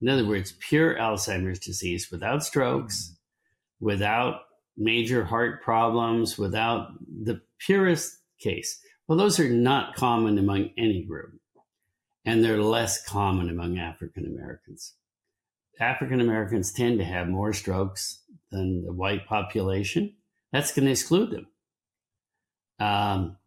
In 0.00 0.08
other 0.08 0.26
words, 0.26 0.54
pure 0.58 0.96
Alzheimer's 0.96 1.58
disease 1.58 2.08
without 2.10 2.44
strokes, 2.44 3.04
mm-hmm. 3.04 3.86
without 3.86 4.40
major 4.76 5.24
heart 5.24 5.62
problems, 5.62 6.38
without 6.38 6.90
the 7.24 7.40
purest 7.58 8.16
case. 8.40 8.80
Well, 9.06 9.18
those 9.18 9.40
are 9.40 9.48
not 9.48 9.96
common 9.96 10.38
among 10.38 10.70
any 10.76 11.04
group, 11.04 11.32
and 12.28 12.44
they're 12.44 12.60
less 12.62 13.02
common 13.02 13.48
among 13.48 13.78
African 13.78 14.26
Americans. 14.26 14.92
African 15.80 16.20
Americans 16.20 16.70
tend 16.70 16.98
to 16.98 17.04
have 17.04 17.26
more 17.26 17.54
strokes 17.54 18.22
than 18.50 18.84
the 18.84 18.92
white 18.92 19.26
population. 19.26 20.14
That's 20.52 20.74
going 20.74 20.84
to 20.84 20.90
exclude 20.90 21.30
them. 21.30 21.46
Um, 22.86 23.38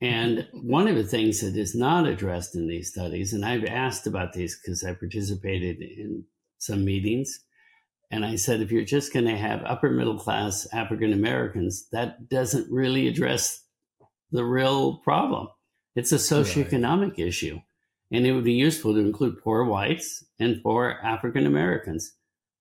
and 0.00 0.46
one 0.52 0.86
of 0.86 0.94
the 0.94 1.02
things 1.02 1.40
that 1.40 1.56
is 1.56 1.74
not 1.74 2.06
addressed 2.06 2.54
in 2.54 2.68
these 2.68 2.92
studies, 2.92 3.32
and 3.32 3.44
I've 3.44 3.64
asked 3.64 4.06
about 4.06 4.32
these 4.32 4.56
because 4.56 4.84
I 4.84 4.94
participated 4.94 5.80
in 5.80 6.24
some 6.58 6.84
meetings, 6.84 7.40
and 8.12 8.24
I 8.24 8.36
said, 8.36 8.60
if 8.60 8.70
you're 8.70 8.84
just 8.84 9.12
going 9.12 9.26
to 9.26 9.36
have 9.36 9.64
upper 9.64 9.90
middle 9.90 10.18
class 10.20 10.68
African 10.72 11.12
Americans, 11.12 11.88
that 11.90 12.28
doesn't 12.28 12.70
really 12.70 13.08
address 13.08 13.64
the 14.30 14.44
real 14.44 14.98
problem. 14.98 15.48
It's 15.96 16.12
a 16.12 16.16
socioeconomic 16.16 17.18
right. 17.18 17.18
issue. 17.18 17.58
And 18.12 18.26
it 18.26 18.32
would 18.32 18.44
be 18.44 18.54
useful 18.54 18.94
to 18.94 19.00
include 19.00 19.42
poor 19.42 19.64
whites 19.64 20.24
and 20.38 20.62
poor 20.62 20.98
African 21.02 21.46
Americans, 21.46 22.14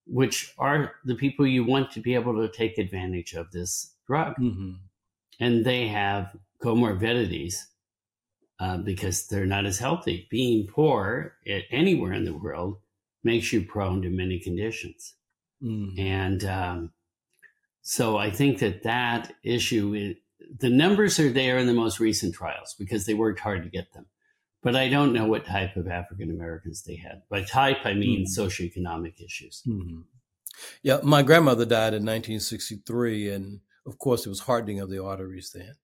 which 0.06 0.54
are 0.58 0.94
the 1.06 1.16
people 1.16 1.48
you 1.48 1.64
want 1.66 1.92
to 1.92 2.00
be 2.00 2.14
able 2.14 2.36
to 2.36 2.56
take 2.56 2.78
advantage 2.78 3.34
of 3.34 3.52
this 3.52 3.96
drug. 4.06 4.36
Mm-hmm. 4.36 4.74
And 5.40 5.66
they 5.66 5.88
have 5.88 6.36
comorbidities 6.62 7.56
uh, 8.60 8.78
because 8.78 9.28
they're 9.28 9.46
not 9.46 9.66
as 9.66 9.80
healthy. 9.80 10.28
Being 10.30 10.68
poor 10.68 11.34
anywhere 11.72 12.14
in 12.14 12.26
the 12.26 12.34
world 12.34 12.78
makes 13.24 13.52
you 13.52 13.62
prone 13.62 14.02
to 14.02 14.10
many 14.10 14.40
conditions. 14.40 15.16
Mm-hmm. 15.64 16.00
And 16.00 16.44
um, 16.44 16.92
so 17.82 18.18
I 18.18 18.30
think 18.32 18.60
that 18.60 18.84
that 18.84 19.34
issue, 19.44 19.94
is, 19.94 20.16
the 20.60 20.70
numbers 20.70 21.20
are 21.20 21.32
there 21.32 21.58
in 21.58 21.68
the 21.68 21.74
most 21.74 22.00
recent 22.00 22.36
trials 22.36 22.76
because 22.78 23.06
they 23.06 23.14
worked 23.14 23.40
hard 23.40 23.64
to 23.64 23.70
get 23.70 23.94
them. 23.94 24.06
But 24.62 24.76
I 24.76 24.90
don't 24.90 25.14
know 25.14 25.26
what 25.26 25.46
type 25.46 25.78
of 25.78 25.88
African 25.88 26.32
Americans 26.32 26.84
they 26.84 26.98
had. 26.98 27.22
By 27.30 27.44
type, 27.44 27.86
I 27.86 27.94
mean 27.94 28.26
mm-hmm. 28.26 28.42
socioeconomic 28.42 29.22
issues. 29.24 29.64
Mm-hmm. 29.68 30.02
Yeah, 30.84 31.00
my 31.04 31.24
grandmother 31.24 31.66
died 31.66 31.94
in 31.94 32.04
1963, 32.04 33.30
and 33.30 33.60
of 33.86 33.98
course, 33.98 34.26
it 34.26 34.30
was 34.30 34.42
hardening 34.42 34.80
of 34.82 34.90
the 34.90 35.02
arteries 35.04 35.52
then. 35.54 35.76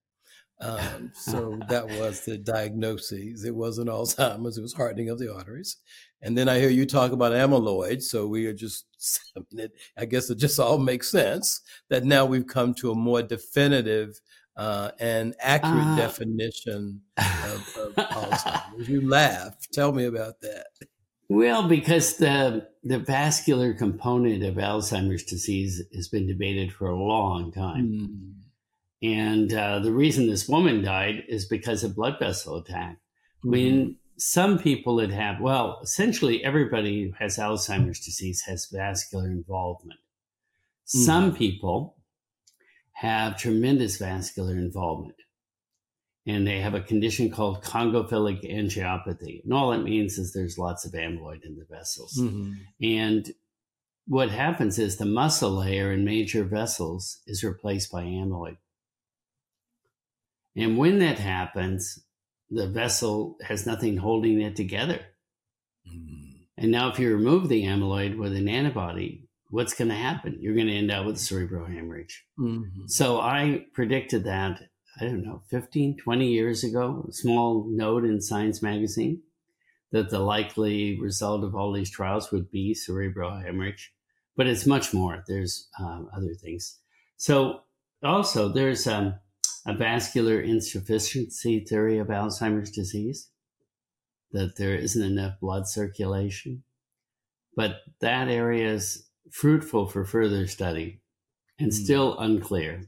Um, 0.61 1.11
so 1.15 1.59
that 1.69 1.87
was 1.87 2.25
the 2.25 2.37
diagnosis. 2.37 3.43
It 3.43 3.55
wasn't 3.55 3.89
Alzheimer's, 3.89 4.57
it 4.57 4.61
was 4.61 4.73
hardening 4.73 5.09
of 5.09 5.19
the 5.19 5.33
arteries. 5.33 5.77
And 6.21 6.37
then 6.37 6.49
I 6.49 6.59
hear 6.59 6.69
you 6.69 6.85
talk 6.85 7.11
about 7.11 7.33
amyloid. 7.33 8.01
So 8.01 8.27
we 8.27 8.47
are 8.47 8.53
just, 8.53 8.85
I, 9.37 9.41
mean, 9.51 9.65
it, 9.65 9.71
I 9.97 10.05
guess 10.05 10.29
it 10.29 10.37
just 10.37 10.59
all 10.59 10.77
makes 10.77 11.09
sense 11.09 11.61
that 11.89 12.03
now 12.03 12.25
we've 12.25 12.47
come 12.47 12.73
to 12.75 12.91
a 12.91 12.95
more 12.95 13.21
definitive 13.21 14.19
uh, 14.57 14.91
and 14.99 15.35
accurate 15.39 15.85
uh, 15.85 15.95
definition 15.95 17.01
of, 17.17 17.77
of 17.77 17.95
Alzheimer's. 17.95 18.89
You 18.89 19.07
laugh. 19.07 19.55
Tell 19.71 19.91
me 19.91 20.05
about 20.05 20.41
that. 20.41 20.67
Well, 21.27 21.67
because 21.67 22.17
the 22.17 22.67
the 22.83 22.99
vascular 22.99 23.73
component 23.73 24.43
of 24.43 24.55
Alzheimer's 24.55 25.23
disease 25.23 25.81
has 25.93 26.07
been 26.07 26.27
debated 26.27 26.71
for 26.71 26.87
a 26.87 26.95
long 26.95 27.51
time. 27.51 27.91
Mm. 27.91 28.35
And 29.01 29.53
uh, 29.53 29.79
the 29.79 29.91
reason 29.91 30.27
this 30.27 30.47
woman 30.47 30.83
died 30.83 31.23
is 31.27 31.45
because 31.45 31.83
of 31.83 31.95
blood 31.95 32.17
vessel 32.19 32.57
attack. 32.57 32.97
Mm-hmm. 33.39 33.49
When 33.49 33.95
some 34.17 34.57
people 34.59 34.97
that 34.97 35.11
have, 35.11 35.41
well, 35.41 35.79
essentially 35.83 36.43
everybody 36.43 37.03
who 37.03 37.11
has 37.19 37.37
Alzheimer's 37.37 37.99
disease 37.99 38.41
has 38.47 38.67
vascular 38.71 39.29
involvement. 39.29 39.99
Mm-hmm. 40.87 41.05
Some 41.05 41.35
people 41.35 41.97
have 42.95 43.37
tremendous 43.37 43.97
vascular 43.97 44.53
involvement 44.53 45.15
and 46.25 46.47
they 46.47 46.59
have 46.59 46.73
a 46.73 46.81
condition 46.81 47.29
called 47.29 47.63
congophilic 47.63 48.43
angiopathy. 48.51 49.43
And 49.43 49.53
all 49.53 49.73
it 49.73 49.83
means 49.83 50.17
is 50.17 50.33
there's 50.33 50.57
lots 50.57 50.85
of 50.85 50.93
amyloid 50.93 51.43
in 51.43 51.55
the 51.55 51.65
vessels. 51.69 52.17
Mm-hmm. 52.19 52.53
And 52.81 53.31
what 54.07 54.29
happens 54.29 54.79
is 54.79 54.97
the 54.97 55.05
muscle 55.05 55.51
layer 55.51 55.91
in 55.91 56.03
major 56.03 56.43
vessels 56.43 57.19
is 57.27 57.43
replaced 57.43 57.91
by 57.91 58.03
amyloid. 58.03 58.57
And 60.55 60.77
when 60.77 60.99
that 60.99 61.19
happens, 61.19 61.99
the 62.49 62.67
vessel 62.67 63.37
has 63.43 63.65
nothing 63.65 63.97
holding 63.97 64.41
it 64.41 64.55
together. 64.55 65.01
Mm. 65.87 66.45
And 66.57 66.71
now, 66.71 66.89
if 66.89 66.99
you 66.99 67.13
remove 67.13 67.49
the 67.49 67.63
amyloid 67.65 68.17
with 68.17 68.33
an 68.33 68.47
antibody, 68.47 69.24
what's 69.49 69.73
going 69.73 69.89
to 69.89 69.95
happen? 69.95 70.37
You're 70.39 70.55
going 70.55 70.67
to 70.67 70.73
end 70.75 70.91
up 70.91 71.05
with 71.05 71.19
cerebral 71.19 71.65
hemorrhage. 71.65 72.25
Mm-hmm. 72.39 72.87
So 72.87 73.19
I 73.19 73.65
predicted 73.73 74.23
that, 74.25 74.61
I 74.99 75.05
don't 75.05 75.23
know, 75.23 75.41
15, 75.49 75.97
20 75.97 76.27
years 76.27 76.63
ago, 76.63 77.05
a 77.07 77.13
small 77.13 77.65
note 77.69 78.03
in 78.03 78.21
Science 78.21 78.61
Magazine 78.61 79.21
that 79.91 80.09
the 80.09 80.19
likely 80.19 80.99
result 80.99 81.43
of 81.43 81.55
all 81.55 81.71
these 81.71 81.91
trials 81.91 82.31
would 82.31 82.51
be 82.51 82.73
cerebral 82.73 83.39
hemorrhage. 83.39 83.93
But 84.35 84.47
it's 84.47 84.65
much 84.65 84.93
more. 84.93 85.23
There's 85.27 85.69
um, 85.79 86.09
other 86.15 86.33
things. 86.33 86.79
So 87.17 87.61
also, 88.03 88.49
there's 88.49 88.87
um, 88.87 89.15
a 89.65 89.73
vascular 89.73 90.41
insufficiency 90.41 91.61
theory 91.61 91.97
of 91.97 92.07
Alzheimer's 92.07 92.71
disease, 92.71 93.29
that 94.31 94.57
there 94.57 94.75
isn't 94.75 95.01
enough 95.01 95.39
blood 95.39 95.67
circulation. 95.67 96.63
But 97.55 97.77
that 98.01 98.27
area 98.27 98.73
is 98.73 99.04
fruitful 99.31 99.87
for 99.87 100.05
further 100.05 100.47
study 100.47 101.01
and 101.59 101.71
mm. 101.71 101.73
still 101.73 102.17
unclear. 102.19 102.85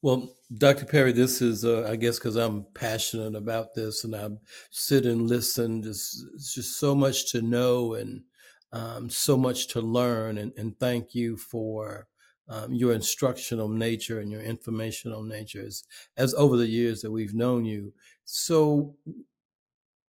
Well, 0.00 0.32
Dr. 0.56 0.86
Perry, 0.86 1.12
this 1.12 1.42
is, 1.42 1.64
uh, 1.64 1.88
I 1.90 1.96
guess, 1.96 2.18
because 2.18 2.36
I'm 2.36 2.66
passionate 2.74 3.34
about 3.34 3.74
this 3.74 4.04
and 4.04 4.14
I 4.14 4.28
sit 4.70 5.06
and 5.06 5.28
listen. 5.28 5.82
Just, 5.82 6.24
it's 6.34 6.54
just 6.54 6.78
so 6.78 6.94
much 6.94 7.32
to 7.32 7.42
know 7.42 7.94
and 7.94 8.22
um, 8.72 9.10
so 9.10 9.36
much 9.36 9.68
to 9.68 9.80
learn. 9.80 10.38
And, 10.38 10.52
and 10.56 10.78
thank 10.78 11.14
you 11.14 11.36
for 11.36 12.06
um, 12.48 12.72
your 12.72 12.92
instructional 12.92 13.68
nature 13.68 14.20
and 14.20 14.30
your 14.30 14.40
informational 14.40 15.22
nature 15.22 15.64
as, 15.66 15.84
as 16.16 16.32
over 16.34 16.56
the 16.56 16.66
years 16.66 17.02
that 17.02 17.10
we've 17.10 17.34
known 17.34 17.64
you. 17.64 17.92
So, 18.24 18.94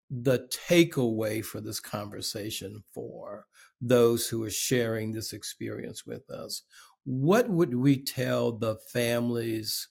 the 0.09 0.47
takeaway 0.69 1.43
for 1.43 1.59
this 1.59 1.81
conversation 1.81 2.81
for 2.93 3.45
those 3.81 4.27
who 4.27 4.43
are 4.43 4.49
sharing 4.49 5.11
this 5.11 5.33
experience 5.33 6.05
with 6.05 6.29
us, 6.29 6.63
what 7.03 7.49
would 7.49 7.73
we 7.73 8.03
tell 8.03 8.51
the 8.51 8.75
families? 8.91 9.87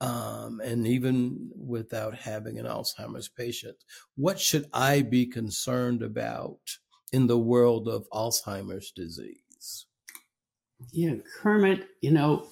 Um, 0.00 0.60
and 0.62 0.86
even 0.86 1.50
without 1.56 2.14
having 2.14 2.58
an 2.58 2.66
Alzheimer's 2.66 3.28
patient, 3.28 3.76
what 4.16 4.38
should 4.38 4.66
I 4.72 5.02
be 5.02 5.26
concerned 5.26 6.02
about 6.02 6.60
in 7.12 7.26
the 7.26 7.38
world 7.38 7.88
of 7.88 8.08
Alzheimer's 8.10 8.92
disease? 8.92 9.86
Yeah, 10.92 11.14
Kermit, 11.40 11.88
you 12.00 12.12
know, 12.12 12.46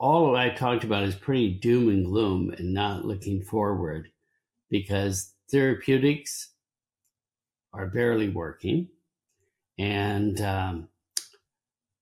all 0.00 0.36
I 0.36 0.50
talked 0.50 0.84
about 0.84 1.04
is 1.04 1.14
pretty 1.14 1.54
doom 1.54 1.88
and 1.88 2.04
gloom 2.04 2.54
and 2.58 2.72
not 2.72 3.04
looking 3.04 3.42
forward 3.42 4.08
because 4.70 5.34
therapeutics 5.50 6.52
are 7.72 7.86
barely 7.86 8.28
working 8.28 8.88
and 9.78 10.40
um, 10.40 10.88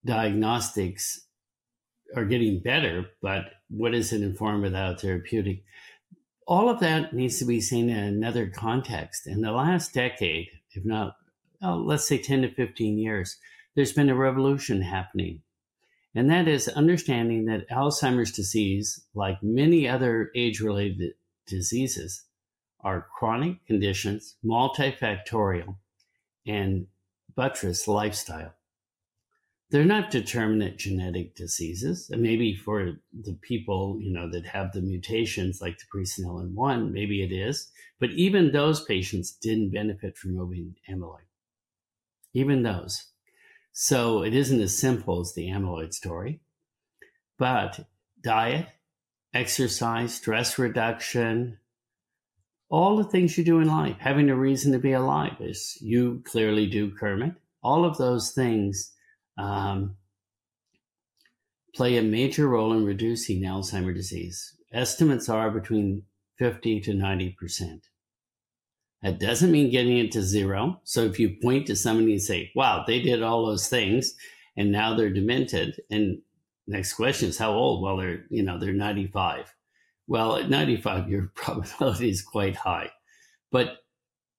diagnostics 0.04 1.26
are 2.16 2.24
getting 2.24 2.60
better, 2.60 3.06
but 3.20 3.46
what 3.68 3.94
is 3.94 4.12
it 4.12 4.22
informed 4.22 4.62
without 4.62 5.00
therapeutic? 5.00 5.64
All 6.46 6.68
of 6.68 6.80
that 6.80 7.12
needs 7.12 7.38
to 7.40 7.44
be 7.44 7.60
seen 7.60 7.90
in 7.90 7.98
another 7.98 8.46
context. 8.48 9.26
In 9.26 9.40
the 9.42 9.52
last 9.52 9.92
decade, 9.92 10.48
if 10.72 10.84
not, 10.84 11.16
let's 11.60 12.06
say 12.06 12.18
10 12.18 12.42
to 12.42 12.54
15 12.54 12.98
years, 12.98 13.36
there's 13.74 13.92
been 13.92 14.08
a 14.08 14.14
revolution 14.16 14.82
happening 14.82 15.42
And 16.14 16.30
that 16.30 16.48
is 16.48 16.68
understanding 16.68 17.44
that 17.46 17.68
Alzheimer's 17.68 18.32
disease, 18.32 19.04
like 19.14 19.42
many 19.42 19.88
other 19.88 20.30
age 20.34 20.60
related 20.60 21.14
diseases, 21.46 22.24
are 22.80 23.08
chronic 23.18 23.64
conditions, 23.66 24.36
multifactorial, 24.44 25.76
and 26.46 26.86
buttress 27.36 27.86
lifestyle. 27.86 28.54
They're 29.70 29.84
not 29.84 30.10
determinate 30.10 30.78
genetic 30.78 31.34
diseases. 31.34 32.08
And 32.10 32.22
maybe 32.22 32.54
for 32.54 32.92
the 33.12 33.34
people, 33.42 33.98
you 34.00 34.12
know, 34.12 34.30
that 34.30 34.46
have 34.46 34.72
the 34.72 34.80
mutations 34.80 35.60
like 35.60 35.78
the 35.78 35.84
presenilin 35.92 36.52
1, 36.52 36.92
maybe 36.92 37.22
it 37.22 37.32
is. 37.32 37.70
But 37.98 38.10
even 38.10 38.52
those 38.52 38.84
patients 38.84 39.32
didn't 39.32 39.72
benefit 39.72 40.16
from 40.16 40.36
moving 40.36 40.76
amyloid. 40.88 41.26
Even 42.32 42.62
those. 42.62 43.06
So 43.72 44.22
it 44.22 44.34
isn't 44.34 44.60
as 44.60 44.78
simple 44.78 45.20
as 45.20 45.34
the 45.34 45.48
amyloid 45.48 45.92
story. 45.92 46.40
But 47.38 47.86
diet, 48.22 48.68
exercise, 49.34 50.14
stress 50.14 50.58
reduction, 50.58 51.58
all 52.68 52.96
the 52.96 53.04
things 53.04 53.36
you 53.38 53.44
do 53.44 53.60
in 53.60 53.68
life, 53.68 53.96
having 53.98 54.28
a 54.28 54.36
reason 54.36 54.72
to 54.72 54.78
be 54.78 54.92
alive, 54.92 55.40
as 55.40 55.80
you 55.80 56.22
clearly 56.24 56.66
do, 56.66 56.90
Kermit, 56.90 57.34
all 57.62 57.84
of 57.84 57.96
those 57.98 58.32
things 58.32 58.92
um, 59.38 59.96
play 61.74 61.96
a 61.96 62.02
major 62.02 62.48
role 62.48 62.72
in 62.72 62.84
reducing 62.84 63.42
Alzheimer's 63.42 63.96
disease. 63.96 64.56
Estimates 64.72 65.28
are 65.28 65.50
between 65.50 66.02
50 66.38 66.80
to 66.80 66.92
90%. 66.92 67.80
That 69.02 69.20
doesn't 69.20 69.52
mean 69.52 69.70
getting 69.70 69.98
it 69.98 70.10
to 70.12 70.22
zero. 70.22 70.80
So 70.84 71.02
if 71.02 71.20
you 71.20 71.36
point 71.40 71.66
to 71.66 71.76
somebody 71.76 72.12
and 72.12 72.22
say, 72.22 72.50
wow, 72.54 72.82
they 72.86 73.00
did 73.00 73.22
all 73.22 73.46
those 73.46 73.68
things 73.68 74.14
and 74.56 74.72
now 74.72 74.96
they're 74.96 75.10
demented. 75.10 75.80
And 75.90 76.22
next 76.66 76.94
question 76.94 77.28
is 77.28 77.38
how 77.38 77.52
old? 77.52 77.82
Well, 77.82 77.98
they're, 77.98 78.24
you 78.30 78.42
know, 78.42 78.58
they're 78.58 78.72
95. 78.72 79.54
Well, 80.06 80.36
at 80.36 80.48
95, 80.48 81.08
your 81.08 81.32
probability 81.34 82.10
is 82.10 82.22
quite 82.22 82.56
high. 82.56 82.90
But 83.50 83.78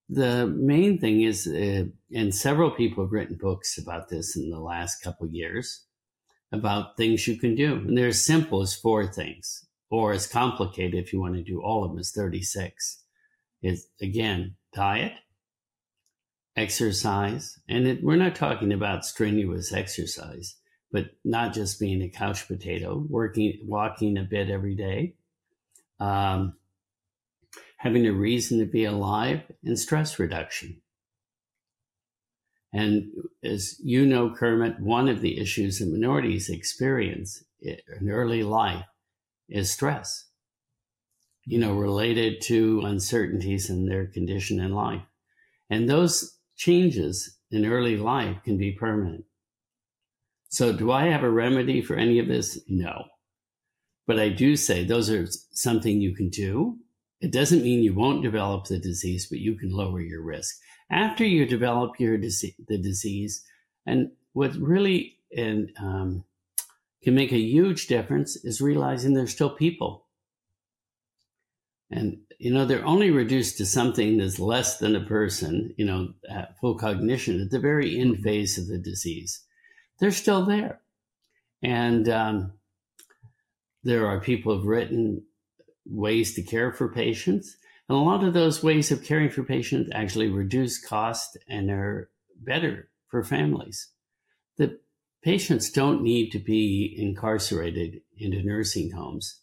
the 0.08 0.46
main 0.46 0.98
thing 0.98 1.22
is, 1.22 1.46
uh, 1.46 1.84
and 2.14 2.34
several 2.34 2.70
people 2.70 3.04
have 3.04 3.12
written 3.12 3.36
books 3.36 3.78
about 3.78 4.08
this 4.08 4.36
in 4.36 4.50
the 4.50 4.60
last 4.60 5.02
couple 5.02 5.28
years 5.28 5.84
about 6.50 6.96
things 6.96 7.28
you 7.28 7.36
can 7.36 7.54
do. 7.54 7.74
And 7.74 7.96
they're 7.96 8.08
as 8.08 8.24
simple 8.24 8.62
as 8.62 8.74
four 8.74 9.06
things, 9.06 9.66
or 9.90 10.12
as 10.12 10.26
complicated 10.26 10.94
if 10.94 11.12
you 11.12 11.20
want 11.20 11.34
to 11.34 11.42
do 11.42 11.60
all 11.62 11.84
of 11.84 11.90
them 11.90 11.98
as 11.98 12.12
36. 12.12 13.04
Is 13.60 13.88
again, 14.00 14.54
diet, 14.72 15.14
exercise, 16.56 17.58
and 17.68 17.88
it, 17.88 18.04
we're 18.04 18.14
not 18.14 18.36
talking 18.36 18.72
about 18.72 19.04
strenuous 19.04 19.72
exercise, 19.72 20.54
but 20.92 21.06
not 21.24 21.52
just 21.52 21.80
being 21.80 22.00
a 22.00 22.08
couch 22.08 22.46
potato, 22.46 23.04
working, 23.08 23.58
walking 23.64 24.16
a 24.16 24.22
bit 24.22 24.48
every 24.48 24.76
day, 24.76 25.16
um, 26.00 26.54
having 27.78 28.06
a 28.06 28.12
reason 28.12 28.58
to 28.58 28.66
be 28.66 28.84
alive, 28.84 29.42
and 29.64 29.78
stress 29.78 30.18
reduction. 30.18 30.80
And 32.72 33.10
as 33.42 33.76
you 33.82 34.04
know, 34.04 34.34
Kermit, 34.34 34.80
one 34.80 35.08
of 35.08 35.20
the 35.20 35.40
issues 35.40 35.78
that 35.78 35.88
minorities 35.88 36.50
experience 36.50 37.42
in 37.60 38.10
early 38.10 38.42
life 38.42 38.84
is 39.48 39.70
stress, 39.70 40.26
you 41.46 41.58
know, 41.58 41.72
related 41.72 42.42
to 42.42 42.82
uncertainties 42.84 43.70
in 43.70 43.86
their 43.86 44.06
condition 44.06 44.60
in 44.60 44.72
life. 44.72 45.02
And 45.70 45.88
those 45.88 46.36
changes 46.56 47.38
in 47.50 47.64
early 47.64 47.96
life 47.96 48.36
can 48.44 48.58
be 48.58 48.72
permanent. 48.72 49.24
So, 50.50 50.72
do 50.72 50.90
I 50.90 51.06
have 51.06 51.22
a 51.22 51.30
remedy 51.30 51.80
for 51.82 51.96
any 51.96 52.18
of 52.18 52.26
this? 52.26 52.58
No. 52.68 53.04
But 54.08 54.18
I 54.18 54.30
do 54.30 54.56
say 54.56 54.84
those 54.84 55.10
are 55.10 55.26
something 55.52 56.00
you 56.00 56.14
can 56.14 56.30
do. 56.30 56.78
It 57.20 57.30
doesn't 57.30 57.62
mean 57.62 57.82
you 57.82 57.92
won't 57.92 58.22
develop 58.22 58.64
the 58.64 58.78
disease, 58.78 59.26
but 59.26 59.38
you 59.38 59.54
can 59.54 59.70
lower 59.70 60.00
your 60.00 60.22
risk. 60.22 60.56
After 60.90 61.24
you 61.26 61.44
develop 61.44 62.00
your 62.00 62.16
disease, 62.16 62.54
the 62.66 62.78
disease, 62.78 63.44
and 63.84 64.10
what 64.32 64.54
really 64.56 65.18
and 65.36 65.70
um, 65.78 66.24
can 67.02 67.14
make 67.14 67.32
a 67.32 67.38
huge 67.38 67.86
difference 67.86 68.34
is 68.36 68.62
realizing 68.62 69.12
there's 69.12 69.32
still 69.32 69.50
people. 69.50 70.06
And, 71.90 72.20
you 72.38 72.50
know, 72.50 72.64
they're 72.64 72.86
only 72.86 73.10
reduced 73.10 73.58
to 73.58 73.66
something 73.66 74.16
that's 74.16 74.38
less 74.38 74.78
than 74.78 74.96
a 74.96 75.04
person, 75.04 75.74
you 75.76 75.84
know, 75.84 76.14
full 76.62 76.76
cognition 76.76 77.42
at 77.42 77.50
the 77.50 77.60
very 77.60 77.98
end 78.00 78.22
phase 78.22 78.56
of 78.56 78.68
the 78.68 78.78
disease. 78.78 79.42
They're 80.00 80.12
still 80.12 80.46
there. 80.46 80.80
And 81.62 82.08
um, 82.08 82.52
there 83.82 84.06
are 84.06 84.20
people 84.20 84.56
who've 84.56 84.66
written 84.66 85.22
ways 85.86 86.34
to 86.34 86.42
care 86.42 86.72
for 86.72 86.88
patients. 86.88 87.56
And 87.88 87.96
a 87.96 88.00
lot 88.00 88.24
of 88.24 88.34
those 88.34 88.62
ways 88.62 88.90
of 88.90 89.04
caring 89.04 89.30
for 89.30 89.42
patients 89.42 89.90
actually 89.94 90.28
reduce 90.28 90.84
cost 90.84 91.38
and 91.48 91.70
are 91.70 92.10
better 92.36 92.90
for 93.08 93.24
families. 93.24 93.88
The 94.56 94.78
patients 95.22 95.70
don't 95.70 96.02
need 96.02 96.30
to 96.32 96.38
be 96.38 96.94
incarcerated 96.98 98.00
into 98.16 98.42
nursing 98.42 98.90
homes. 98.90 99.40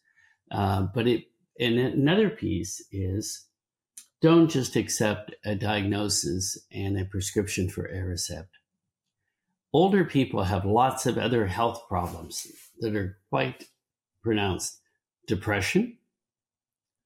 Uh, 0.52 0.88
but 0.94 1.08
it, 1.08 1.24
and 1.60 1.80
another 1.80 2.30
piece 2.30 2.86
is 2.92 3.48
don't 4.22 4.50
just 4.50 4.76
accept 4.76 5.34
a 5.44 5.56
diagnosis 5.56 6.58
and 6.72 7.00
a 7.00 7.06
prescription 7.06 7.70
for 7.70 7.88
Aricept. 7.88 8.48
Older 9.74 10.06
people 10.06 10.44
have 10.44 10.66
lots 10.66 11.06
of 11.06 11.18
other 11.18 11.48
health 11.48 11.84
problems 11.90 12.48
that 12.80 12.96
are 12.96 13.18
quite 13.30 13.66
pronounced 14.26 14.82
depression. 15.28 15.98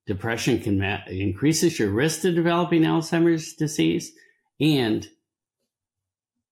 Depression 0.07 0.59
can 0.59 0.79
ma- 0.79 1.05
increases 1.07 1.77
your 1.77 1.91
risk 1.91 2.25
of 2.25 2.33
developing 2.33 2.81
Alzheimer's 2.81 3.53
disease 3.53 4.11
and 4.59 5.07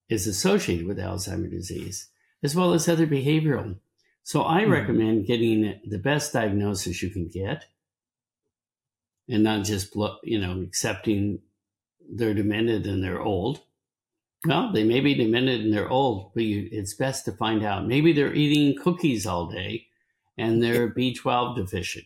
is 0.09 0.27
associated 0.27 0.85
with 0.85 0.99
Alzheimer's 0.99 1.51
disease, 1.51 2.09
as 2.43 2.55
well 2.55 2.73
as 2.73 2.87
other 2.87 3.07
behavioral. 3.07 3.77
So 4.23 4.45
I 4.45 4.61
mm-hmm. 4.61 4.71
recommend 4.71 5.25
getting 5.25 5.79
the 5.87 5.97
best 5.97 6.33
diagnosis 6.33 7.01
you 7.01 7.09
can 7.09 7.29
get 7.29 7.65
and 9.27 9.43
not 9.43 9.65
just, 9.65 9.95
you 10.23 10.39
know, 10.39 10.61
accepting 10.61 11.39
they're 12.09 12.33
demented 12.33 12.85
and 12.85 13.03
they're 13.03 13.21
old. 13.21 13.61
Well, 14.45 14.71
they 14.71 14.83
may 14.83 14.99
be 15.01 15.15
demented 15.15 15.61
and 15.61 15.73
they're 15.73 15.89
old, 15.89 16.31
but 16.33 16.43
you, 16.43 16.69
it's 16.71 16.93
best 16.93 17.25
to 17.25 17.31
find 17.31 17.63
out. 17.63 17.87
Maybe 17.87 18.13
they're 18.13 18.33
eating 18.33 18.81
cookies 18.81 19.25
all 19.25 19.47
day 19.47 19.86
and 20.37 20.61
they're 20.63 20.89
B12 20.89 21.55
deficient. 21.55 22.05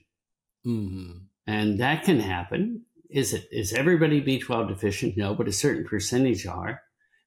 Mm-hmm. 0.66 1.18
And 1.48 1.80
that 1.80 2.04
can 2.04 2.20
happen. 2.20 2.84
Is 3.10 3.34
it 3.34 3.48
is 3.52 3.74
everybody 3.74 4.22
B12 4.22 4.70
deficient? 4.70 5.18
No, 5.18 5.34
but 5.34 5.48
a 5.48 5.52
certain 5.52 5.86
percentage 5.86 6.46
are. 6.46 6.82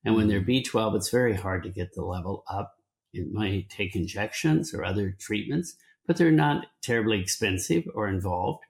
And 0.04 0.14
when 0.14 0.28
they're 0.28 0.40
mm-hmm. 0.40 0.78
B12, 0.78 0.96
it's 0.96 1.10
very 1.10 1.34
hard 1.34 1.62
to 1.64 1.70
get 1.70 1.94
the 1.94 2.04
level 2.04 2.44
up. 2.48 2.76
It 3.12 3.32
might 3.32 3.68
take 3.68 3.94
injections 3.94 4.74
or 4.74 4.84
other 4.84 5.16
treatments, 5.18 5.76
but 6.06 6.16
they're 6.16 6.30
not 6.30 6.66
terribly 6.82 7.20
expensive 7.20 7.84
or 7.94 8.08
involved. 8.08 8.64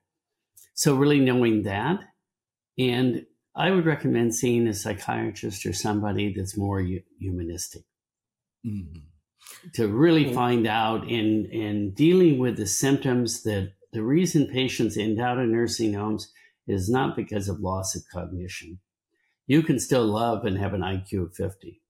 So 0.75 0.95
really 0.95 1.21
knowing 1.21 1.63
that, 1.63 2.01
and 2.79 3.27
I 3.55 3.71
would 3.71 3.87
recommend 3.87 4.35
seeing 4.35 4.67
a 4.67 4.75
psychiatrist 4.75 5.65
or 5.67 5.73
somebody 5.73 6.35
that's 6.35 6.57
more 6.57 6.85
humanistic. 7.21 7.85
Mm-hmm 8.67 9.14
to 9.75 9.89
really 9.89 10.33
find 10.33 10.67
out 10.67 11.09
in 11.09 11.47
in 11.47 11.93
dealing 11.93 12.39
with 12.39 12.57
the 12.57 12.67
symptoms 12.67 13.43
that 13.45 13.73
the 13.93 14.03
reason 14.03 14.49
patients 14.49 14.97
end 14.97 15.21
out 15.21 15.39
in 15.39 15.53
nursing 15.53 15.95
homes 15.95 16.31
is 16.67 16.91
not 16.91 17.17
because 17.17 17.49
of 17.49 17.61
loss 17.61 17.95
of 17.95 18.03
cognition. 18.13 18.81
You 19.47 19.63
can 19.63 19.79
still 19.79 20.05
love 20.05 20.45
and 20.45 20.59
have 20.59 20.75
an 20.75 20.81
IQ 20.81 21.27
of 21.27 21.35
50. 21.35 21.81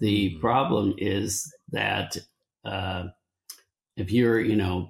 The 0.00 0.30
mm-hmm. 0.30 0.40
problem 0.40 0.94
is 0.98 1.52
that 1.70 2.16
uh, 2.64 3.04
if 3.96 4.10
you're, 4.10 4.40
you 4.40 4.56
know, 4.56 4.88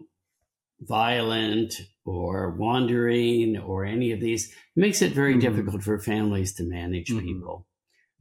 violent 0.81 1.75
or 2.05 2.53
wandering 2.53 3.59
or 3.59 3.85
any 3.85 4.13
of 4.13 4.21
these, 4.21 4.49
it 4.49 4.55
makes 4.77 5.03
it 5.03 5.13
very 5.13 5.33
mm-hmm. 5.33 5.41
difficult 5.41 5.83
for 5.83 5.99
families 5.99 6.55
to 6.55 6.63
manage 6.63 7.09
mm-hmm. 7.09 7.27
people. 7.27 7.67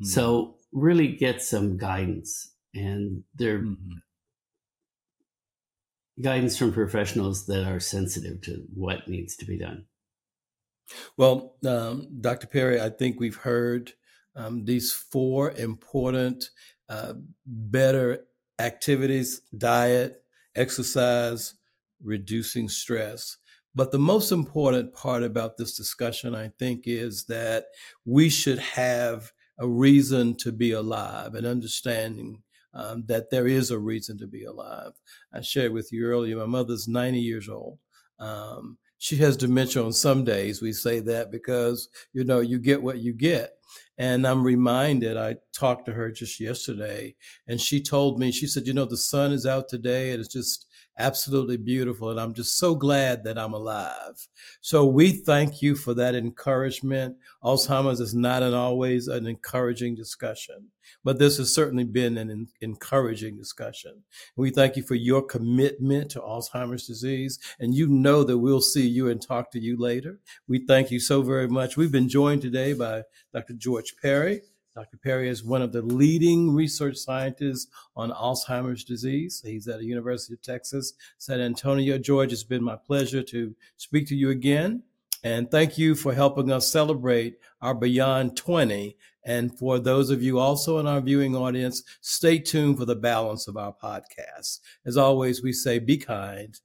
Mm-hmm. 0.02 0.10
So 0.10 0.56
really 0.74 1.16
get 1.16 1.42
some 1.42 1.78
guidance 1.78 2.52
and 2.78 3.24
their 3.36 3.60
mm-hmm. 3.60 3.94
guidance 6.22 6.58
from 6.58 6.74
professionals 6.74 7.46
that 7.48 7.68
are 7.68 7.80
sensitive 7.80 8.42
to 8.42 8.64
what 8.74 9.08
needs 9.08 9.36
to 9.38 9.46
be 9.46 9.58
done. 9.58 9.86
Well, 11.18 11.56
um, 11.66 12.08
Dr. 12.22 12.48
Perry, 12.48 12.80
I 12.80 12.90
think 12.90 13.20
we've 13.20 13.36
heard 13.36 13.94
um, 14.36 14.66
these 14.66 14.94
four 14.94 15.52
important, 15.52 16.50
uh, 16.90 17.14
better 17.46 18.26
activities 18.60 19.42
diet, 19.58 20.24
exercise, 20.56 21.56
reducing 22.02 22.70
stress. 22.70 23.38
But 23.76 23.92
the 23.92 24.00
most 24.00 24.32
important 24.32 24.94
part 24.94 25.24
about 25.24 25.58
this 25.58 25.76
discussion, 25.76 26.34
I 26.34 26.52
think, 26.58 26.84
is 26.86 27.26
that 27.26 27.66
we 28.06 28.30
should 28.30 28.60
have 28.60 29.32
a 29.60 29.68
reason 29.68 30.36
to 30.36 30.52
be 30.52 30.72
alive 30.72 31.36
and 31.36 31.46
understanding 31.46 32.44
um, 32.78 33.04
that 33.08 33.32
there 33.32 33.48
is 33.48 33.72
a 33.72 33.80
reason 33.80 34.18
to 34.20 34.28
be 34.28 34.46
alive. 34.46 34.94
I 35.34 35.42
shared 35.42 35.74
with 35.74 35.92
you 35.92 36.06
earlier, 36.06 36.38
my 36.38 36.46
mother's 36.46 36.88
90 36.88 37.20
years 37.20 37.50
old. 37.50 37.80
Um, 38.20 38.78
she 39.00 39.18
has 39.18 39.36
dementia 39.36 39.84
on 39.84 39.94
some 39.94 40.24
days. 40.24 40.62
We 40.62 40.74
say 40.74 41.00
that 41.02 41.32
because, 41.32 41.90
you 42.14 42.24
know, 42.24 42.40
you 42.40 42.60
get 42.60 42.82
what 42.82 43.00
you 43.00 43.14
get. 43.14 43.54
And 43.98 44.26
I'm 44.28 44.44
reminded, 44.44 45.18
I 45.18 45.38
talked 45.54 45.88
to 45.88 45.94
her 45.94 46.12
just 46.12 46.40
yesterday, 46.40 47.16
and 47.48 47.60
she 47.60 47.82
told 47.82 48.20
me, 48.20 48.32
she 48.32 48.48
said, 48.48 48.68
you 48.68 48.74
know, 48.74 48.86
the 48.86 48.96
sun 48.96 49.32
is 49.32 49.46
out 49.46 49.70
today 49.70 50.12
and 50.12 50.20
it's 50.20 50.34
just 50.34 50.67
absolutely 50.98 51.58
beautiful. 51.58 52.10
And 52.10 52.20
I'm 52.20 52.34
just 52.34 52.58
so 52.58 52.76
glad 52.76 53.24
that 53.24 53.38
I'm 53.38 53.54
alive. 53.54 54.28
So 54.62 54.86
we 54.86 55.12
thank 55.12 55.62
you 55.62 55.76
for 55.76 55.94
that 55.96 56.16
encouragement. 56.16 57.16
Alzheimer's 57.44 58.00
is 58.00 58.16
not 58.16 58.44
an 58.44 58.54
always 58.54 59.08
an 59.08 59.28
encouraging 59.28 59.96
discussion, 59.96 60.68
but 61.04 61.20
this 61.20 61.38
has 61.38 61.54
certainly 61.54 61.84
been 61.84 62.18
an 62.18 62.48
encouraging 62.62 63.38
discussion. 63.38 64.04
We 64.36 64.50
thank 64.50 64.76
you 64.76 64.84
for 64.84 64.96
your 64.96 65.22
commitment 65.22 66.12
to 66.12 66.22
Alzheimer's 66.22 66.88
disease. 66.88 67.40
And 67.60 67.74
you 67.74 67.88
know 67.88 68.24
that 68.24 68.38
we'll 68.38 68.62
see 68.62 68.88
you 68.88 69.10
and 69.10 69.22
talk 69.22 69.52
to 69.52 69.60
you 69.60 69.78
later. 69.78 70.20
We 70.48 70.66
thank 70.66 70.92
you 70.92 71.00
so 71.00 71.22
very 71.22 71.48
much. 71.48 71.78
We've 71.78 71.92
been 71.92 72.10
joined 72.10 72.42
today 72.42 72.74
by 72.74 73.04
Dr. 73.34 73.54
George 73.54 73.96
Perry. 74.02 74.42
Dr. 74.78 74.98
Perry 74.98 75.28
is 75.28 75.44
one 75.44 75.64
of 75.64 75.72
the 75.72 75.82
leading 75.82 76.54
research 76.54 76.98
scientists 76.98 77.66
on 77.96 78.12
Alzheimer's 78.12 78.84
disease. 78.84 79.42
He's 79.44 79.68
at 79.68 79.80
the 79.80 79.86
University 79.86 80.36
of 80.36 80.44
Texas, 80.44 80.94
San 81.18 81.42
Antonio. 81.42 81.98
George, 81.98 82.32
it's 82.32 82.44
been 82.44 82.64
my 82.64 82.76
pleasure 82.76 83.24
to 83.24 83.56
speak 83.78 84.08
to 84.10 84.16
you 84.16 84.30
again. 84.30 84.84
And 85.24 85.50
thank 85.50 85.80
you 85.80 85.96
for 85.96 86.14
helping 86.14 86.52
us 86.52 86.72
celebrate 86.72 87.40
our 87.60 87.74
Beyond 87.74 88.38
20. 88.38 88.96
And 89.24 89.58
for 89.58 89.80
those 89.80 90.12
of 90.12 90.22
you 90.22 90.38
also 90.38 90.78
in 90.78 90.86
our 90.86 91.02
viewing 91.02 91.36
audience, 91.36 91.82
stay 92.02 92.38
tuned 92.38 92.78
for 92.78 92.86
the 92.86 92.96
balance 92.96 93.48
of 93.48 93.58
our 93.58 93.74
podcast. 93.74 94.60
As 94.86 94.96
always, 94.96 95.42
we 95.42 95.54
say 95.54 95.80
be 95.80 95.98
kind 95.98 96.56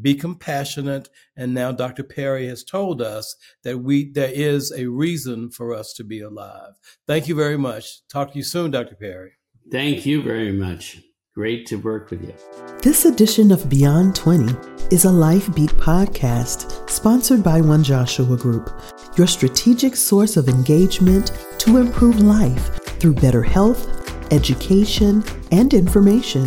be 0.00 0.14
compassionate. 0.14 1.08
And 1.36 1.54
now 1.54 1.72
Dr. 1.72 2.02
Perry 2.02 2.46
has 2.48 2.64
told 2.64 3.00
us 3.00 3.36
that 3.64 3.78
we 3.78 4.10
there 4.10 4.32
is 4.32 4.72
a 4.72 4.86
reason 4.86 5.50
for 5.50 5.74
us 5.74 5.92
to 5.94 6.04
be 6.04 6.20
alive. 6.20 6.72
Thank 7.06 7.28
you 7.28 7.34
very 7.34 7.56
much. 7.56 8.06
Talk 8.08 8.32
to 8.32 8.38
you 8.38 8.44
soon, 8.44 8.70
Dr. 8.70 8.96
Perry. 8.96 9.32
Thank 9.70 10.06
you 10.06 10.22
very 10.22 10.52
much. 10.52 11.00
Great 11.34 11.66
to 11.66 11.76
work 11.76 12.10
with 12.10 12.22
you. 12.22 12.34
This 12.80 13.04
edition 13.04 13.50
of 13.52 13.68
Beyond 13.68 14.14
20 14.14 14.54
is 14.90 15.04
a 15.04 15.10
Life 15.10 15.54
Beat 15.54 15.70
podcast 15.70 16.88
sponsored 16.88 17.42
by 17.42 17.60
One 17.60 17.84
Joshua 17.84 18.36
Group, 18.36 18.70
your 19.18 19.26
strategic 19.26 19.96
source 19.96 20.36
of 20.36 20.48
engagement 20.48 21.32
to 21.58 21.76
improve 21.78 22.20
life 22.20 22.80
through 23.00 23.14
better 23.14 23.42
health, 23.42 24.32
education, 24.32 25.22
and 25.52 25.74
information. 25.74 26.46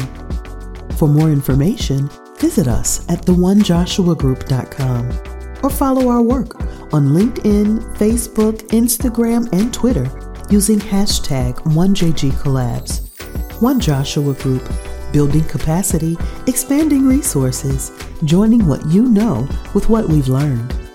For 0.96 1.08
more 1.08 1.30
information, 1.30 2.10
visit 2.40 2.68
us 2.68 3.08
at 3.10 3.26
theonejoshuagroup.com 3.26 5.12
or 5.64 5.70
follow 5.70 6.08
our 6.10 6.22
work 6.22 6.60
on 6.94 7.10
LinkedIn, 7.10 7.80
Facebook, 7.98 8.58
Instagram, 8.70 9.52
and 9.52 9.74
Twitter 9.74 10.10
using 10.50 10.80
hashtag 10.80 11.54
OneJGCollabs. 11.76 13.62
One 13.62 13.80
Joshua 13.80 14.34
Group, 14.36 14.68
building 15.12 15.44
capacity, 15.44 16.18
expanding 16.48 17.06
resources, 17.06 17.92
joining 18.24 18.66
what 18.66 18.86
you 18.88 19.04
know 19.04 19.48
with 19.74 19.90
what 19.90 20.08
we've 20.08 20.28
learned. 20.28 20.89